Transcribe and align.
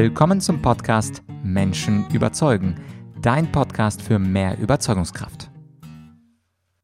Willkommen 0.00 0.40
zum 0.40 0.62
Podcast 0.62 1.24
Menschen 1.42 2.08
überzeugen, 2.10 2.76
dein 3.20 3.50
Podcast 3.50 4.00
für 4.00 4.20
mehr 4.20 4.56
Überzeugungskraft. 4.56 5.50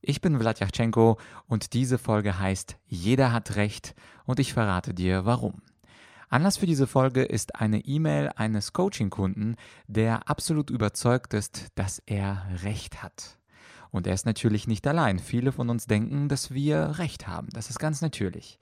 Ich 0.00 0.20
bin 0.20 0.40
Vladyachenko 0.40 1.18
und 1.46 1.74
diese 1.74 1.98
Folge 1.98 2.40
heißt 2.40 2.76
Jeder 2.86 3.32
hat 3.32 3.54
Recht 3.54 3.94
und 4.24 4.40
ich 4.40 4.52
verrate 4.52 4.94
dir 4.94 5.24
warum. 5.24 5.62
Anlass 6.28 6.56
für 6.56 6.66
diese 6.66 6.88
Folge 6.88 7.22
ist 7.22 7.54
eine 7.54 7.84
E-Mail 7.84 8.32
eines 8.34 8.72
Coaching-Kunden, 8.72 9.54
der 9.86 10.28
absolut 10.28 10.70
überzeugt 10.70 11.34
ist, 11.34 11.68
dass 11.76 12.02
er 12.06 12.44
Recht 12.64 13.04
hat. 13.04 13.38
Und 13.92 14.08
er 14.08 14.14
ist 14.14 14.26
natürlich 14.26 14.66
nicht 14.66 14.88
allein. 14.88 15.20
Viele 15.20 15.52
von 15.52 15.70
uns 15.70 15.86
denken, 15.86 16.28
dass 16.28 16.52
wir 16.52 16.98
Recht 16.98 17.28
haben. 17.28 17.46
Das 17.52 17.70
ist 17.70 17.78
ganz 17.78 18.00
natürlich. 18.00 18.58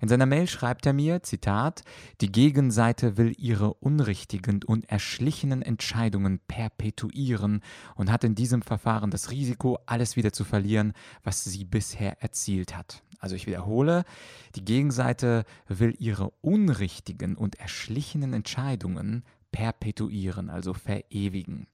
In 0.00 0.08
seiner 0.08 0.26
Mail 0.26 0.46
schreibt 0.46 0.86
er 0.86 0.92
mir, 0.92 1.22
Zitat, 1.22 1.82
die 2.20 2.30
Gegenseite 2.30 3.16
will 3.16 3.32
ihre 3.38 3.74
unrichtigen 3.74 4.62
und 4.62 4.88
erschlichenen 4.90 5.62
Entscheidungen 5.62 6.40
perpetuieren 6.46 7.62
und 7.94 8.10
hat 8.10 8.24
in 8.24 8.34
diesem 8.34 8.62
Verfahren 8.62 9.10
das 9.10 9.30
Risiko, 9.30 9.78
alles 9.86 10.16
wieder 10.16 10.32
zu 10.32 10.44
verlieren, 10.44 10.92
was 11.22 11.44
sie 11.44 11.64
bisher 11.64 12.22
erzielt 12.22 12.76
hat. 12.76 13.02
Also 13.18 13.34
ich 13.34 13.46
wiederhole, 13.46 14.04
die 14.54 14.64
Gegenseite 14.64 15.44
will 15.68 15.94
ihre 15.98 16.30
unrichtigen 16.42 17.36
und 17.36 17.56
erschlichenen 17.56 18.32
Entscheidungen 18.34 19.24
perpetuieren, 19.52 20.50
also 20.50 20.74
verewigen. 20.74 21.66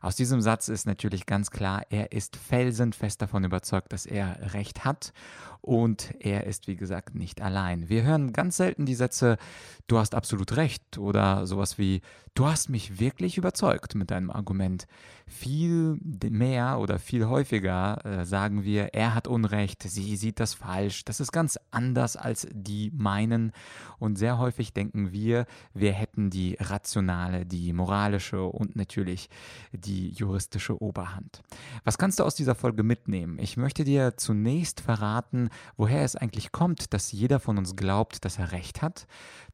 Aus 0.00 0.16
diesem 0.16 0.40
Satz 0.40 0.68
ist 0.68 0.86
natürlich 0.86 1.26
ganz 1.26 1.50
klar, 1.50 1.82
er 1.90 2.12
ist 2.12 2.36
felsenfest 2.36 3.22
davon 3.22 3.44
überzeugt, 3.44 3.92
dass 3.92 4.06
er 4.06 4.54
Recht 4.54 4.84
hat 4.84 5.12
und 5.66 6.14
er 6.20 6.46
ist, 6.46 6.68
wie 6.68 6.76
gesagt, 6.76 7.16
nicht 7.16 7.42
allein. 7.42 7.88
Wir 7.88 8.04
hören 8.04 8.32
ganz 8.32 8.56
selten 8.56 8.86
die 8.86 8.94
Sätze, 8.94 9.36
du 9.88 9.98
hast 9.98 10.14
absolut 10.14 10.56
recht 10.56 10.96
oder 10.96 11.44
sowas 11.46 11.76
wie, 11.76 12.02
du 12.34 12.46
hast 12.46 12.68
mich 12.68 13.00
wirklich 13.00 13.36
überzeugt 13.36 13.96
mit 13.96 14.12
deinem 14.12 14.30
Argument. 14.30 14.86
Viel 15.26 15.98
mehr 16.02 16.78
oder 16.78 17.00
viel 17.00 17.26
häufiger 17.26 18.04
äh, 18.04 18.24
sagen 18.24 18.62
wir, 18.62 18.94
er 18.94 19.12
hat 19.14 19.26
Unrecht, 19.26 19.82
sie 19.82 20.16
sieht 20.16 20.38
das 20.38 20.54
falsch, 20.54 21.04
das 21.04 21.18
ist 21.18 21.32
ganz 21.32 21.58
anders 21.72 22.16
als 22.16 22.46
die 22.52 22.92
meinen 22.94 23.50
und 23.98 24.16
sehr 24.18 24.38
häufig 24.38 24.72
denken 24.72 25.10
wir, 25.10 25.46
wir 25.74 25.92
hätten 25.92 26.30
die 26.30 26.56
rationale, 26.60 27.44
die 27.44 27.72
moralische 27.72 28.44
und 28.44 28.76
natürlich 28.76 29.28
die 29.72 29.85
juristische 29.86 30.80
Oberhand. 30.80 31.42
Was 31.84 31.98
kannst 31.98 32.18
du 32.18 32.24
aus 32.24 32.34
dieser 32.34 32.54
Folge 32.54 32.82
mitnehmen? 32.82 33.38
Ich 33.38 33.56
möchte 33.56 33.84
dir 33.84 34.16
zunächst 34.16 34.80
verraten, 34.80 35.50
woher 35.76 36.02
es 36.02 36.16
eigentlich 36.16 36.52
kommt, 36.52 36.92
dass 36.92 37.12
jeder 37.12 37.40
von 37.40 37.58
uns 37.58 37.76
glaubt, 37.76 38.24
dass 38.24 38.38
er 38.38 38.52
recht 38.52 38.82
hat. 38.82 39.06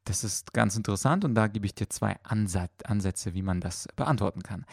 Das 0.05 0.23
ist 0.23 0.53
ganz 0.53 0.75
interessant 0.75 1.23
und 1.23 1.33
da 1.33 1.47
gebe 1.47 1.65
ich 1.65 1.75
dir 1.75 1.89
zwei 1.89 2.17
Ansätze, 2.23 3.33
wie 3.33 3.41
man 3.41 3.61
das 3.61 3.87
beantworten 3.95 4.43
kann. 4.43 4.65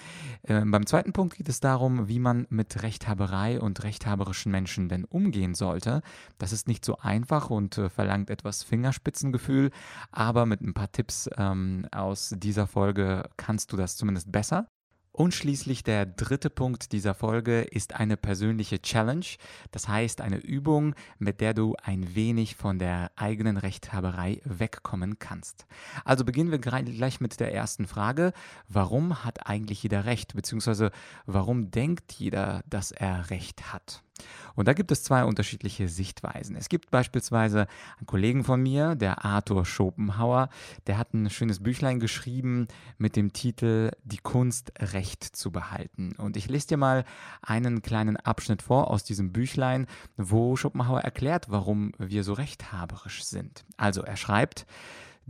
Äh, 0.43 0.65
beim 0.65 0.87
zweiten 0.87 1.13
Punkt 1.13 1.37
geht 1.37 1.49
es 1.49 1.61
darum, 1.61 2.09
wie 2.09 2.19
man 2.19 2.47
mit 2.51 2.83
Rechthaberei 2.83 3.61
und 3.61 3.85
rechthaberischen 3.85 4.51
Menschen 4.51 4.89
denn 4.89 5.05
umgehen 5.05 5.55
sollte. 5.55 6.03
Das 6.39 6.53
ist 6.53 6.67
nicht 6.67 6.85
so 6.85 6.99
einfach 6.99 7.51
und 7.51 7.79
äh, 7.79 7.89
verlangt 7.91 8.31
etwas 8.31 8.65
Fingerspitzengefühl, 8.65 9.71
aber 10.11 10.47
mit 10.47 10.63
ein 10.63 10.75
paar 10.75 10.91
Tipps 10.91 11.31
ähm, 11.37 11.87
aus 11.93 12.35
dieser 12.37 12.67
Folge 12.67 13.29
kannst 13.37 13.73
du 13.73 13.77
das 13.77 13.97
zumindest 13.97 14.33
besser. 14.33 14.69
Und 15.13 15.35
schließlich 15.35 15.83
der 15.83 16.07
dritte 16.07 16.51
Punkt 16.51 16.93
dieser 16.93 17.15
Folge 17.15 17.63
ist 17.63 17.95
eine 17.95 18.17
persönliche 18.17 18.81
Challenge, 18.81 19.27
das 19.73 19.89
heißt 19.89 20.21
eine 20.21 20.39
Übung, 20.39 20.95
mit 21.19 21.41
der 21.41 21.53
du 21.53 21.75
ein 21.83 22.15
wenig 22.15 22.55
von 22.55 22.79
der 22.79 23.11
eigenen 23.17 23.57
Rechthaberei 23.57 24.41
wegkommen 24.45 25.19
kannst. 25.19 25.67
Also 26.05 26.25
beginnen 26.25 26.53
wir 26.53 26.59
gleich 26.59 27.21
mit 27.21 27.41
der 27.41 27.53
ersten 27.53 27.87
Frage, 27.87 28.33
warum 28.69 29.25
hat 29.25 29.47
eigentlich 29.49 29.83
jeder 29.83 30.05
Recht, 30.05 30.35
beziehungsweise 30.35 30.93
warum 31.27 31.71
denkt 31.71 32.13
jeder, 32.13 32.63
dass 32.69 32.93
er 32.93 33.31
Recht 33.31 33.73
hat? 33.73 34.03
Und 34.55 34.69
da 34.69 34.73
gibt 34.73 34.91
es 34.93 35.03
zwei 35.03 35.25
unterschiedliche 35.25 35.89
Sichtweisen. 35.89 36.57
Es 36.57 36.69
gibt 36.69 36.91
beispielsweise 36.91 37.67
einen 37.99 38.07
Kollegen 38.07 38.45
von 38.45 38.63
mir, 38.63 38.95
der 38.95 39.25
Arthur 39.25 39.65
Schopenhauer, 39.65 40.49
der 40.87 40.99
hat 40.99 41.15
ein 41.15 41.31
schönes 41.31 41.63
Büchlein 41.63 42.01
geschrieben 42.01 42.69
mit 42.99 43.17
dem 43.17 43.33
Titel 43.33 43.91
Die 44.05 44.19
Kunst, 44.19 44.73
Recht 44.79 45.25
zu 45.25 45.51
behalten. 45.51 46.15
Und 46.17 46.37
ich 46.37 46.49
lese 46.49 46.69
dir 46.69 46.77
mal 46.77 47.05
einen 47.43 47.83
kleinen 47.83 48.17
Abschnitt 48.17 48.63
vor 48.63 48.91
aus 48.91 49.05
diesem 49.05 49.33
Büchlein, 49.33 49.87
wo 50.17 50.57
Schopenhauer 50.57 51.01
erklärt, 51.01 51.47
warum 51.51 51.93
wir 51.99 52.25
so 52.25 52.33
rechthaberisch 52.33 53.25
sind. 53.25 53.65
Also 53.77 54.03
er 54.03 54.17
schreibt, 54.17 54.67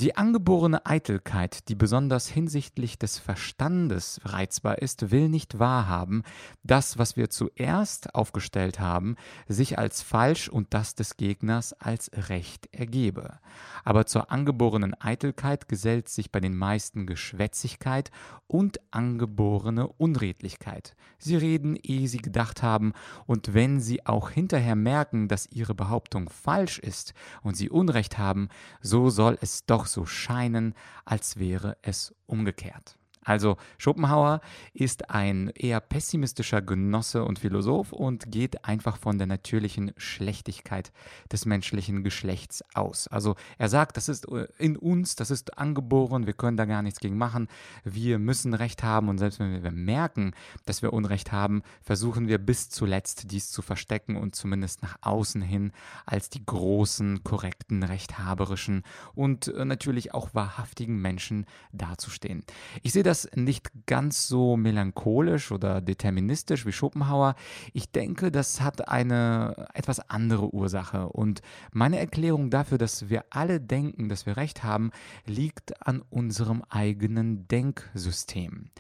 die 0.01 0.17
angeborene 0.17 0.87
Eitelkeit, 0.87 1.69
die 1.69 1.75
besonders 1.75 2.27
hinsichtlich 2.27 2.99
des 2.99 3.19
Verstandes 3.19 4.19
reizbar 4.25 4.79
ist, 4.79 5.11
will 5.11 5.29
nicht 5.29 5.59
wahrhaben, 5.59 6.23
das, 6.63 6.97
was 6.97 7.17
wir 7.17 7.29
zuerst 7.29 8.15
aufgestellt 8.15 8.81
haben, 8.81 9.17
sich 9.47 9.79
als 9.79 10.01
falsch 10.01 10.49
und 10.49 10.73
das 10.73 10.95
des 10.95 11.19
Gegners 11.19 11.75
als 11.75 12.11
recht 12.31 12.71
ergebe. 12.73 13.41
Aber 13.85 14.07
zur 14.07 14.31
angeborenen 14.31 14.95
Eitelkeit 14.95 15.69
gesellt 15.69 16.09
sich 16.09 16.33
bei 16.33 16.41
den 16.41 16.57
meisten 16.57 17.05
Geschwätzigkeit 17.05 18.11
und 18.47 18.81
angeborene 18.91 19.87
Unredlichkeit. 19.87 20.97
Sie 21.19 21.37
reden, 21.37 21.77
ehe 21.77 22.09
sie 22.09 22.19
gedacht 22.19 22.63
haben, 22.63 22.95
und 23.27 23.53
wenn 23.53 23.81
sie 23.81 24.07
auch 24.07 24.31
hinterher 24.31 24.77
merken, 24.77 25.29
dass 25.29 25.47
ihre 25.51 25.75
Behauptung 25.75 26.31
falsch 26.31 26.79
ist 26.79 27.13
und 27.43 27.57
sie 27.57 27.69
Unrecht 27.69 28.17
haben, 28.17 28.49
so 28.81 29.11
soll 29.11 29.37
es 29.43 29.67
doch 29.67 29.90
so 29.93 30.07
scheinen, 30.07 30.75
als 31.05 31.39
wäre 31.39 31.77
es 31.83 32.15
umgekehrt. 32.27 33.00
Also 33.23 33.59
Schopenhauer 33.77 34.41
ist 34.73 35.11
ein 35.11 35.49
eher 35.55 35.81
pessimistischer 35.81 36.63
Genosse 36.63 37.25
und 37.25 37.39
Philosoph 37.39 37.93
und 37.93 38.33
geht 38.33 38.65
einfach 38.65 38.97
von 38.97 39.19
der 39.19 39.27
natürlichen 39.27 39.93
Schlechtigkeit 39.99 40.91
des 41.31 41.45
menschlichen 41.45 42.03
Geschlechts 42.03 42.65
aus. 42.75 43.09
Also 43.09 43.37
er 43.59 43.69
sagt, 43.69 43.99
das 43.99 44.09
ist 44.09 44.27
äh, 44.29 44.49
in 44.59 44.77
uns, 44.77 45.17
das 45.17 45.31
ist 45.31 45.59
angeboren, 45.59 46.27
wir 46.27 46.33
können 46.33 46.57
da 46.57 46.65
gar 46.65 46.81
nichts 46.81 46.99
gegen 46.99 47.19
machen, 47.19 47.49
wir 47.85 48.19
müssen 48.19 48.55
Recht 48.55 48.83
haben 48.83 49.09
und 49.11 49.19
selbst 49.19 49.39
wenn 49.39 49.63
wir 49.63 49.71
merken, 49.71 50.33
dass 50.65 50.81
wir 50.81 50.95
Unrecht 50.95 51.31
haben, 51.31 51.63
versuchen 51.83 52.27
wir 52.27 52.39
bis 52.39 52.71
zuletzt 52.71 53.31
dies 53.31 53.51
zu 53.51 53.61
verstecken 53.61 54.17
und 54.17 54.35
zumindest 54.35 54.83
nach 54.83 54.97
außen 55.03 55.43
hin 55.43 55.73
als 56.07 56.31
die 56.31 56.45
großen, 56.45 57.23
korrekten, 57.23 57.83
rechthaberischen 57.83 58.83
und 59.15 59.49
äh, 59.49 59.67
natürlich 59.67 60.15
auch 60.15 60.35
wahrhaftigen 60.35 61.01
Menschen 61.03 61.45
dazustehen. 61.73 62.45
Ich 62.83 62.93
sehe 62.93 63.03
nicht 63.35 63.71
ganz 63.87 64.29
so 64.29 64.57
melancholisch 64.57 65.53
oder 65.53 65.81
deterministisch 65.81 66.67
wie 66.67 66.73
Schopenhauer. 66.73 67.35
Ich 67.73 67.91
denke, 67.91 68.31
das 68.31 68.61
hat 68.61 68.89
eine 68.89 69.69
etwas 69.75 70.01
andere 70.11 70.55
Ursache. 70.55 71.09
Und 71.09 71.43
meine 71.73 71.99
Erklärung 71.99 72.51
dafür, 72.51 72.79
dass 72.79 73.09
wir 73.09 73.25
alle 73.31 73.61
denken, 73.61 74.09
dass 74.09 74.27
wir 74.27 74.37
recht 74.37 74.63
haben, 74.63 74.91
liegt 75.27 75.87
an 75.87 76.03
unserem 76.11 76.63
eigenen 76.69 77.49
Denksystem. 77.49 78.71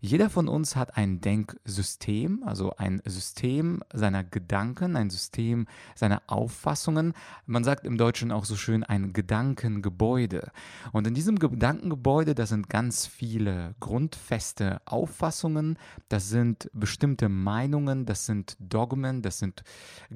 Jeder 0.00 0.30
von 0.30 0.46
uns 0.46 0.76
hat 0.76 0.96
ein 0.96 1.20
Denksystem, 1.20 2.44
also 2.44 2.76
ein 2.76 3.02
System 3.04 3.82
seiner 3.92 4.22
Gedanken, 4.22 4.94
ein 4.94 5.10
System 5.10 5.66
seiner 5.96 6.22
Auffassungen. 6.28 7.14
Man 7.46 7.64
sagt 7.64 7.84
im 7.84 7.98
Deutschen 7.98 8.30
auch 8.30 8.44
so 8.44 8.54
schön 8.54 8.84
ein 8.84 9.12
Gedankengebäude. 9.12 10.52
Und 10.92 11.08
in 11.08 11.14
diesem 11.14 11.40
Gedankengebäude, 11.40 12.36
da 12.36 12.46
sind 12.46 12.70
ganz 12.70 13.06
viele 13.06 13.74
grundfeste 13.80 14.80
Auffassungen, 14.84 15.76
das 16.08 16.28
sind 16.28 16.70
bestimmte 16.72 17.28
Meinungen, 17.28 18.06
das 18.06 18.24
sind 18.24 18.56
Dogmen, 18.60 19.20
das 19.22 19.40
sind 19.40 19.64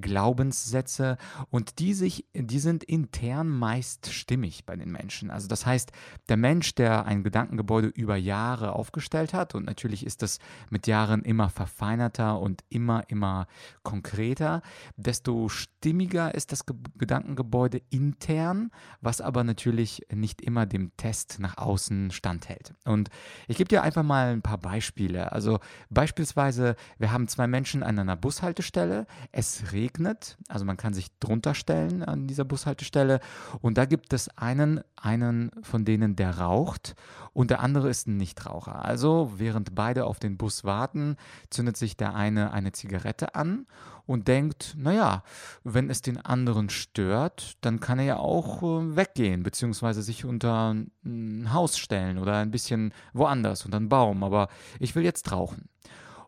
Glaubenssätze 0.01 1.19
und 1.51 1.81
die 1.81 1.95
sich, 1.95 2.27
die 2.35 2.61
sind 2.61 2.85
intern 2.85 3.49
meist 3.49 4.13
stimmig 4.13 4.65
bei 4.65 4.77
den 4.77 4.93
Menschen. 4.93 5.33
Also 5.33 5.49
das 5.49 5.67
heißt, 5.67 5.91
der 6.29 6.37
Mensch, 6.37 6.77
der 6.77 7.05
ein 7.07 7.25
Gedankengebäude 7.25 7.89
über 7.89 8.15
Jahre 8.15 8.75
aufgestellt 8.75 9.35
hat 9.35 9.57
und 9.57 9.72
natürlich 9.73 10.05
ist 10.05 10.21
das 10.21 10.39
mit 10.69 10.87
Jahren 10.87 11.23
immer 11.23 11.49
verfeinerter 11.49 12.39
und 12.39 12.63
immer, 12.69 13.05
immer 13.09 13.47
konkreter, 13.83 14.61
desto 14.97 15.49
stimmiger 15.49 16.35
ist 16.35 16.53
das 16.53 16.67
Ge 16.67 16.77
Gedankengebäude 16.99 17.81
intern, 17.91 18.71
was 19.01 19.21
aber 19.21 19.45
natürlich 19.45 20.07
nicht 20.13 20.43
immer 20.43 20.67
dem 20.67 20.95
Test 20.97 21.39
nach 21.39 21.57
außen 21.57 22.11
standhält. 22.11 22.75
Und 22.85 23.09
ich 23.49 23.57
gebe 23.57 23.69
dir 23.69 23.83
einfach 23.83 24.03
mal 24.03 24.33
ein 24.33 24.43
paar 24.43 24.59
Beispiele. 24.59 25.33
Also 25.33 25.59
beispielsweise, 25.91 26.77
wir 26.99 27.13
haben 27.13 27.29
zwei 27.29 27.47
Menschen 27.47 27.83
an 27.83 27.99
einer 27.99 28.17
Bushaltestelle, 28.17 29.07
es 29.33 29.73
regnet, 29.73 30.37
also 30.49 30.65
man 30.65 30.77
kann 30.77 30.93
sich 30.93 31.09
drunter 31.19 31.55
stellen 31.55 32.03
an 32.03 32.27
dieser 32.27 32.45
Bushaltestelle 32.45 33.21
und 33.61 33.79
da 33.79 33.87
gibt 33.87 34.13
es 34.13 34.29
einen, 34.37 34.81
einen 34.97 35.51
von 35.63 35.85
denen, 35.85 36.15
der 36.15 36.39
raucht 36.39 36.95
und 37.33 37.51
der 37.51 37.61
andere 37.61 37.89
ist 37.89 38.07
ein 38.07 38.17
Nichtraucher. 38.17 38.85
Also 38.85 39.33
während 39.37 39.62
beide 39.75 40.05
auf 40.05 40.19
den 40.19 40.37
Bus 40.37 40.65
warten, 40.65 41.17
zündet 41.51 41.77
sich 41.77 41.97
der 41.97 42.15
eine 42.15 42.53
eine 42.53 42.73
Zigarette 42.73 43.35
an 43.35 43.67
und 44.07 44.29
denkt, 44.29 44.75
naja, 44.77 45.23
wenn 45.65 45.91
es 45.91 46.03
den 46.03 46.19
anderen 46.19 46.71
stört, 46.71 47.57
dann 47.61 47.81
kann 47.81 47.99
er 47.99 48.05
ja 48.05 48.17
auch 48.17 48.63
äh, 48.63 48.97
weggehen, 48.97 49.43
beziehungsweise 49.43 50.03
sich 50.03 50.25
unter 50.25 50.75
ein 51.05 51.53
Haus 51.53 51.79
stellen 51.79 52.19
oder 52.19 52.37
ein 52.37 52.51
bisschen 52.51 52.93
woanders, 53.13 53.65
unter 53.65 53.77
einen 53.77 53.89
Baum. 53.89 54.25
Aber 54.25 54.49
ich 54.81 54.95
will 54.95 55.05
jetzt 55.05 55.31
rauchen 55.31 55.69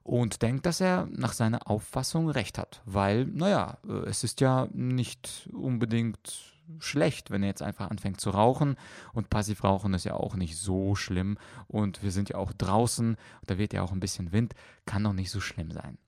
und 0.04 0.42
denkt, 0.42 0.66
dass 0.66 0.80
er 0.80 1.08
nach 1.10 1.32
seiner 1.32 1.68
Auffassung 1.68 2.28
recht 2.28 2.58
hat, 2.58 2.82
weil, 2.84 3.24
naja, 3.24 3.78
äh, 3.88 4.08
es 4.08 4.22
ist 4.22 4.40
ja 4.40 4.68
nicht 4.72 5.48
unbedingt 5.52 6.53
schlecht, 6.78 7.30
wenn 7.30 7.42
er 7.42 7.48
jetzt 7.48 7.62
einfach 7.62 7.90
anfängt 7.90 8.20
zu 8.20 8.30
rauchen. 8.30 8.76
Und 9.12 9.30
Passivrauchen 9.30 9.94
ist 9.94 10.04
ja 10.04 10.14
auch 10.14 10.36
nicht 10.36 10.56
so 10.56 10.94
schlimm. 10.94 11.38
Und 11.66 12.02
wir 12.02 12.10
sind 12.10 12.30
ja 12.30 12.36
auch 12.36 12.52
draußen, 12.52 13.16
da 13.46 13.58
weht 13.58 13.72
ja 13.72 13.82
auch 13.82 13.92
ein 13.92 14.00
bisschen 14.00 14.32
Wind, 14.32 14.54
kann 14.86 15.04
doch 15.04 15.12
nicht 15.12 15.30
so 15.30 15.40
schlimm 15.40 15.70
sein. 15.70 15.98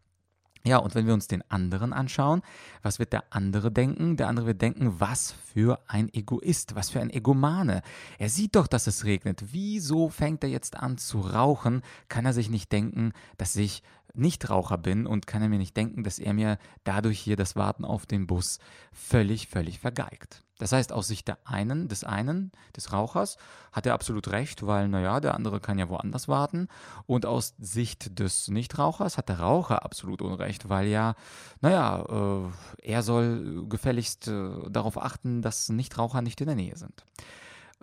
Ja, 0.67 0.79
und 0.79 0.97
wenn 0.97 1.07
wir 1.07 1.15
uns 1.15 1.29
den 1.29 1.49
anderen 1.49 1.93
anschauen, 1.93 2.43
was 2.83 2.99
wird 2.99 3.13
der 3.13 3.23
andere 3.31 3.71
denken? 3.71 4.17
Der 4.17 4.27
andere 4.27 4.47
wird 4.47 4.63
denken, 4.63 4.99
was 4.99 5.31
für 5.31 5.79
ein 5.87 6.13
Egoist, 6.13 6.75
was 6.75 6.91
für 6.91 7.01
ein 7.01 7.11
Egomane. 7.11 7.83
Er 8.19 8.29
sieht 8.29 8.57
doch, 8.57 8.67
dass 8.67 8.89
es 8.89 9.05
regnet. 9.05 9.45
Wieso 9.53 10.09
fängt 10.09 10.43
er 10.43 10.51
jetzt 10.51 10.77
an 10.77 10.99
zu 10.99 11.21
rauchen? 11.21 11.83
Kann 12.09 12.27
er 12.27 12.33
sich 12.33 12.51
nicht 12.51 12.73
denken, 12.73 13.13
dass 13.39 13.55
ich 13.55 13.85
Nichtraucher 14.13 14.77
bin 14.77 15.07
und 15.07 15.29
kann 15.29 15.41
er 15.41 15.49
mir 15.49 15.59
nicht 15.59 15.77
denken, 15.77 16.03
dass 16.03 16.19
er 16.19 16.33
mir 16.33 16.59
dadurch 16.83 17.21
hier 17.21 17.37
das 17.37 17.55
Warten 17.55 17.85
auf 17.85 18.05
den 18.05 18.27
Bus 18.27 18.59
völlig, 18.93 19.47
völlig 19.47 19.79
vergeigt. 19.79 20.43
Das 20.59 20.73
heißt, 20.73 20.93
aus 20.93 21.07
Sicht 21.07 21.29
der 21.29 21.39
einen, 21.45 21.89
des 21.89 22.05
einen, 22.05 22.53
des 22.77 22.93
Rauchers, 22.93 23.37
hat 23.73 23.85
er 23.87 23.95
absolut 23.95 24.29
recht, 24.29 24.67
weil, 24.67 24.89
naja, 24.89 25.21
der 25.21 25.35
andere 25.35 25.61
kann 25.61 25.79
ja 25.79 25.89
woanders 25.89 26.29
warten. 26.29 26.69
Und 27.07 27.27
aus 27.27 27.55
Sicht 27.59 28.19
des 28.19 28.49
Nichtrauchers 28.49 29.19
hat 29.19 29.29
der 29.29 29.41
Raucher 29.41 29.85
absolut 29.85 30.23
Unrecht, 30.23 30.69
weil 30.69 30.87
ja, 30.87 31.15
naja, 31.61 32.05
äh, 32.09 32.91
er 32.91 33.03
soll 33.03 33.67
gefälligst 33.69 34.29
äh, 34.29 34.71
darauf 34.71 35.01
achten, 35.01 35.43
dass 35.43 35.69
Nichtraucher 35.69 36.23
nicht 36.23 36.41
in 36.41 36.47
der 36.47 36.57
Nähe 36.57 36.77
sind. 36.77 37.05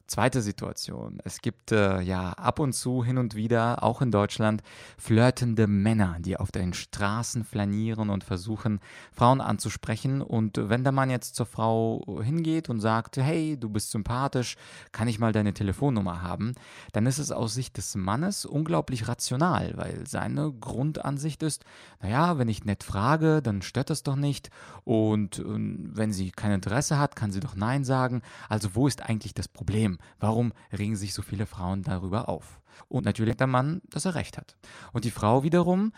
Zweite 0.06 0.42
Situation. 0.42 1.20
Es 1.24 1.42
gibt 1.42 1.72
äh, 1.72 2.02
ja 2.02 2.34
ab 2.34 2.60
und 2.60 2.74
zu 2.74 3.06
hin 3.06 3.18
und 3.18 3.36
wieder, 3.36 3.84
auch 3.84 4.02
in 4.02 4.12
Deutschland, 4.12 4.62
flirtende 4.98 5.66
Männer, 5.66 6.18
die 6.20 6.36
auf 6.38 6.52
den 6.52 6.74
Straßen 6.74 7.46
flanieren 7.46 8.10
und 8.10 8.26
versuchen, 8.26 8.82
Frauen 9.14 9.40
anzusprechen. 9.40 10.22
Und 10.22 10.58
wenn 10.58 10.84
der 10.84 10.92
Mann 10.92 11.10
jetzt 11.10 11.36
zur 11.36 11.46
Frau 11.46 12.20
hingeht 12.22 12.70
und 12.70 12.82
sagt, 12.82 13.16
hey, 13.16 13.58
du 13.58 13.70
bist 13.70 13.92
sympathisch, 13.92 14.58
kann 14.92 15.08
ich 15.08 15.20
mal 15.20 15.32
deine 15.32 15.54
Telefonnummer 15.54 16.22
haben, 16.22 16.54
dann 16.92 17.06
ist 17.06 17.18
es 17.18 17.32
aus 17.32 17.54
Sicht 17.54 17.78
des 17.78 17.96
Mannes 17.96 18.46
unglaublich 18.46 19.08
rational, 19.08 19.72
weil 19.78 20.06
seine 20.06 20.52
Grundansicht 20.52 21.42
ist, 21.44 21.64
naja, 22.02 22.38
wenn 22.38 22.50
ich 22.50 22.66
nett 22.66 22.84
frage, 22.84 23.42
dann 23.42 23.62
stört 23.62 23.90
das 23.90 24.04
doch 24.04 24.18
nicht. 24.18 24.50
Und, 24.84 25.40
und 25.40 25.92
wenn 25.94 26.12
sie 26.12 26.32
kein 26.32 26.52
Interesse 26.52 27.00
hat, 27.00 27.16
kann 27.16 27.32
sie 27.32 27.40
doch 27.40 27.56
Nein 27.56 27.86
sagen. 27.86 28.22
Also 28.50 28.76
wo 28.76 28.88
ist 28.88 29.02
eigentlich 29.02 29.34
das 29.34 29.48
Problem? 29.48 29.93
Warum 30.20 30.54
regen 30.72 30.96
sich 30.96 31.14
so 31.14 31.22
viele 31.22 31.46
Frauen 31.46 31.84
darüber 31.84 32.30
auf? 32.30 32.60
Und 32.88 33.06
natürlich 33.06 33.38
der 33.38 33.48
Mann, 33.48 33.82
dass 33.90 34.06
er 34.06 34.16
recht 34.16 34.38
hat. 34.38 34.56
Und 34.92 35.06
die 35.06 35.12
Frau 35.12 35.44
wiederum, 35.44 35.94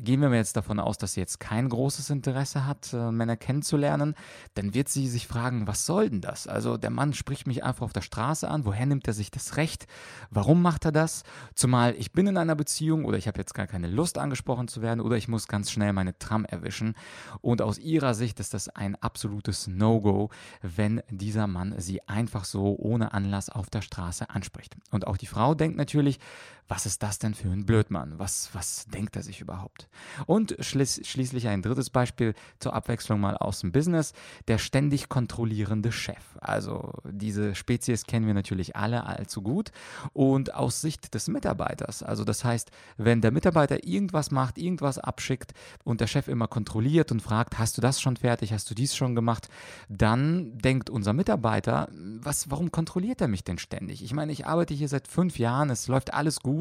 gehen 0.00 0.20
wir 0.20 0.32
jetzt 0.34 0.56
davon 0.56 0.78
aus, 0.80 0.98
dass 0.98 1.14
sie 1.14 1.20
jetzt 1.20 1.40
kein 1.40 1.68
großes 1.68 2.10
Interesse 2.10 2.66
hat, 2.66 2.92
äh, 2.92 3.10
Männer 3.10 3.36
kennenzulernen, 3.36 4.14
dann 4.54 4.74
wird 4.74 4.88
sie 4.88 5.08
sich 5.08 5.26
fragen, 5.26 5.66
was 5.66 5.86
soll 5.86 6.10
denn 6.10 6.20
das? 6.20 6.46
Also 6.46 6.76
der 6.76 6.90
Mann 6.90 7.12
spricht 7.12 7.46
mich 7.46 7.64
einfach 7.64 7.82
auf 7.82 7.92
der 7.92 8.02
Straße 8.02 8.48
an, 8.48 8.64
woher 8.64 8.86
nimmt 8.86 9.06
er 9.06 9.14
sich 9.14 9.30
das 9.30 9.56
Recht? 9.56 9.86
Warum 10.30 10.62
macht 10.62 10.84
er 10.84 10.92
das? 10.92 11.22
Zumal 11.54 11.94
ich 11.98 12.12
bin 12.12 12.26
in 12.26 12.36
einer 12.36 12.54
Beziehung 12.54 13.04
oder 13.04 13.18
ich 13.18 13.26
habe 13.26 13.38
jetzt 13.38 13.54
gar 13.54 13.66
keine 13.66 13.88
Lust 13.88 14.18
angesprochen 14.18 14.68
zu 14.68 14.82
werden 14.82 15.00
oder 15.00 15.16
ich 15.16 15.28
muss 15.28 15.48
ganz 15.48 15.70
schnell 15.70 15.92
meine 15.92 16.18
Tram 16.18 16.44
erwischen. 16.44 16.94
Und 17.40 17.62
aus 17.62 17.78
ihrer 17.78 18.14
Sicht 18.14 18.40
ist 18.40 18.54
das 18.54 18.68
ein 18.68 18.96
absolutes 18.96 19.66
No-Go, 19.66 20.30
wenn 20.62 21.02
dieser 21.10 21.46
Mann 21.46 21.74
sie 21.78 22.06
einfach 22.08 22.44
so 22.44 22.76
ohne 22.78 23.12
Anlass 23.12 23.48
auf 23.48 23.70
der 23.70 23.82
Straße 23.82 24.30
anspricht. 24.30 24.76
Und 24.90 25.06
auch 25.06 25.16
die 25.16 25.26
Frau 25.26 25.54
denkt 25.54 25.76
natürlich, 25.76 25.87
natürlich, 25.88 26.20
was 26.68 26.84
ist 26.84 27.02
das 27.02 27.18
denn 27.18 27.34
für 27.34 27.48
ein 27.48 27.64
Blödmann? 27.64 28.18
Was, 28.18 28.50
was 28.52 28.86
denkt 28.86 29.16
er 29.16 29.22
sich 29.22 29.40
überhaupt? 29.40 29.88
Und 30.26 30.54
schließ, 30.60 31.00
schließlich 31.04 31.48
ein 31.48 31.62
drittes 31.62 31.90
Beispiel 31.90 32.34
zur 32.60 32.74
Abwechslung 32.74 33.20
mal 33.20 33.36
aus 33.36 33.60
dem 33.60 33.72
Business, 33.72 34.12
der 34.48 34.58
ständig 34.58 35.08
kontrollierende 35.08 35.92
Chef. 35.92 36.22
Also 36.40 36.92
diese 37.04 37.54
Spezies 37.54 38.04
kennen 38.04 38.26
wir 38.26 38.34
natürlich 38.34 38.76
alle 38.76 39.06
allzu 39.06 39.42
gut 39.42 39.72
und 40.12 40.54
aus 40.54 40.80
Sicht 40.80 41.14
des 41.14 41.28
Mitarbeiters. 41.28 42.02
Also 42.02 42.24
das 42.24 42.44
heißt, 42.44 42.70
wenn 42.98 43.22
der 43.22 43.30
Mitarbeiter 43.30 43.84
irgendwas 43.84 44.30
macht, 44.30 44.58
irgendwas 44.58 44.98
abschickt 44.98 45.54
und 45.84 46.00
der 46.02 46.06
Chef 46.06 46.28
immer 46.28 46.48
kontrolliert 46.48 47.10
und 47.12 47.22
fragt, 47.22 47.58
hast 47.58 47.78
du 47.78 47.80
das 47.80 48.00
schon 48.00 48.16
fertig, 48.16 48.52
hast 48.52 48.70
du 48.70 48.74
dies 48.74 48.94
schon 48.94 49.14
gemacht, 49.14 49.48
dann 49.88 50.58
denkt 50.58 50.90
unser 50.90 51.14
Mitarbeiter, 51.14 51.88
was, 51.92 52.50
warum 52.50 52.70
kontrolliert 52.70 53.20
er 53.20 53.28
mich 53.28 53.44
denn 53.44 53.58
ständig? 53.58 54.04
Ich 54.04 54.12
meine, 54.12 54.32
ich 54.32 54.46
arbeite 54.46 54.74
hier 54.74 54.88
seit 54.88 55.08
fünf 55.08 55.38
Jahren, 55.38 55.70
es 55.70 55.88
läuft 55.88 56.12
alles 56.12 56.40
gut. 56.40 56.57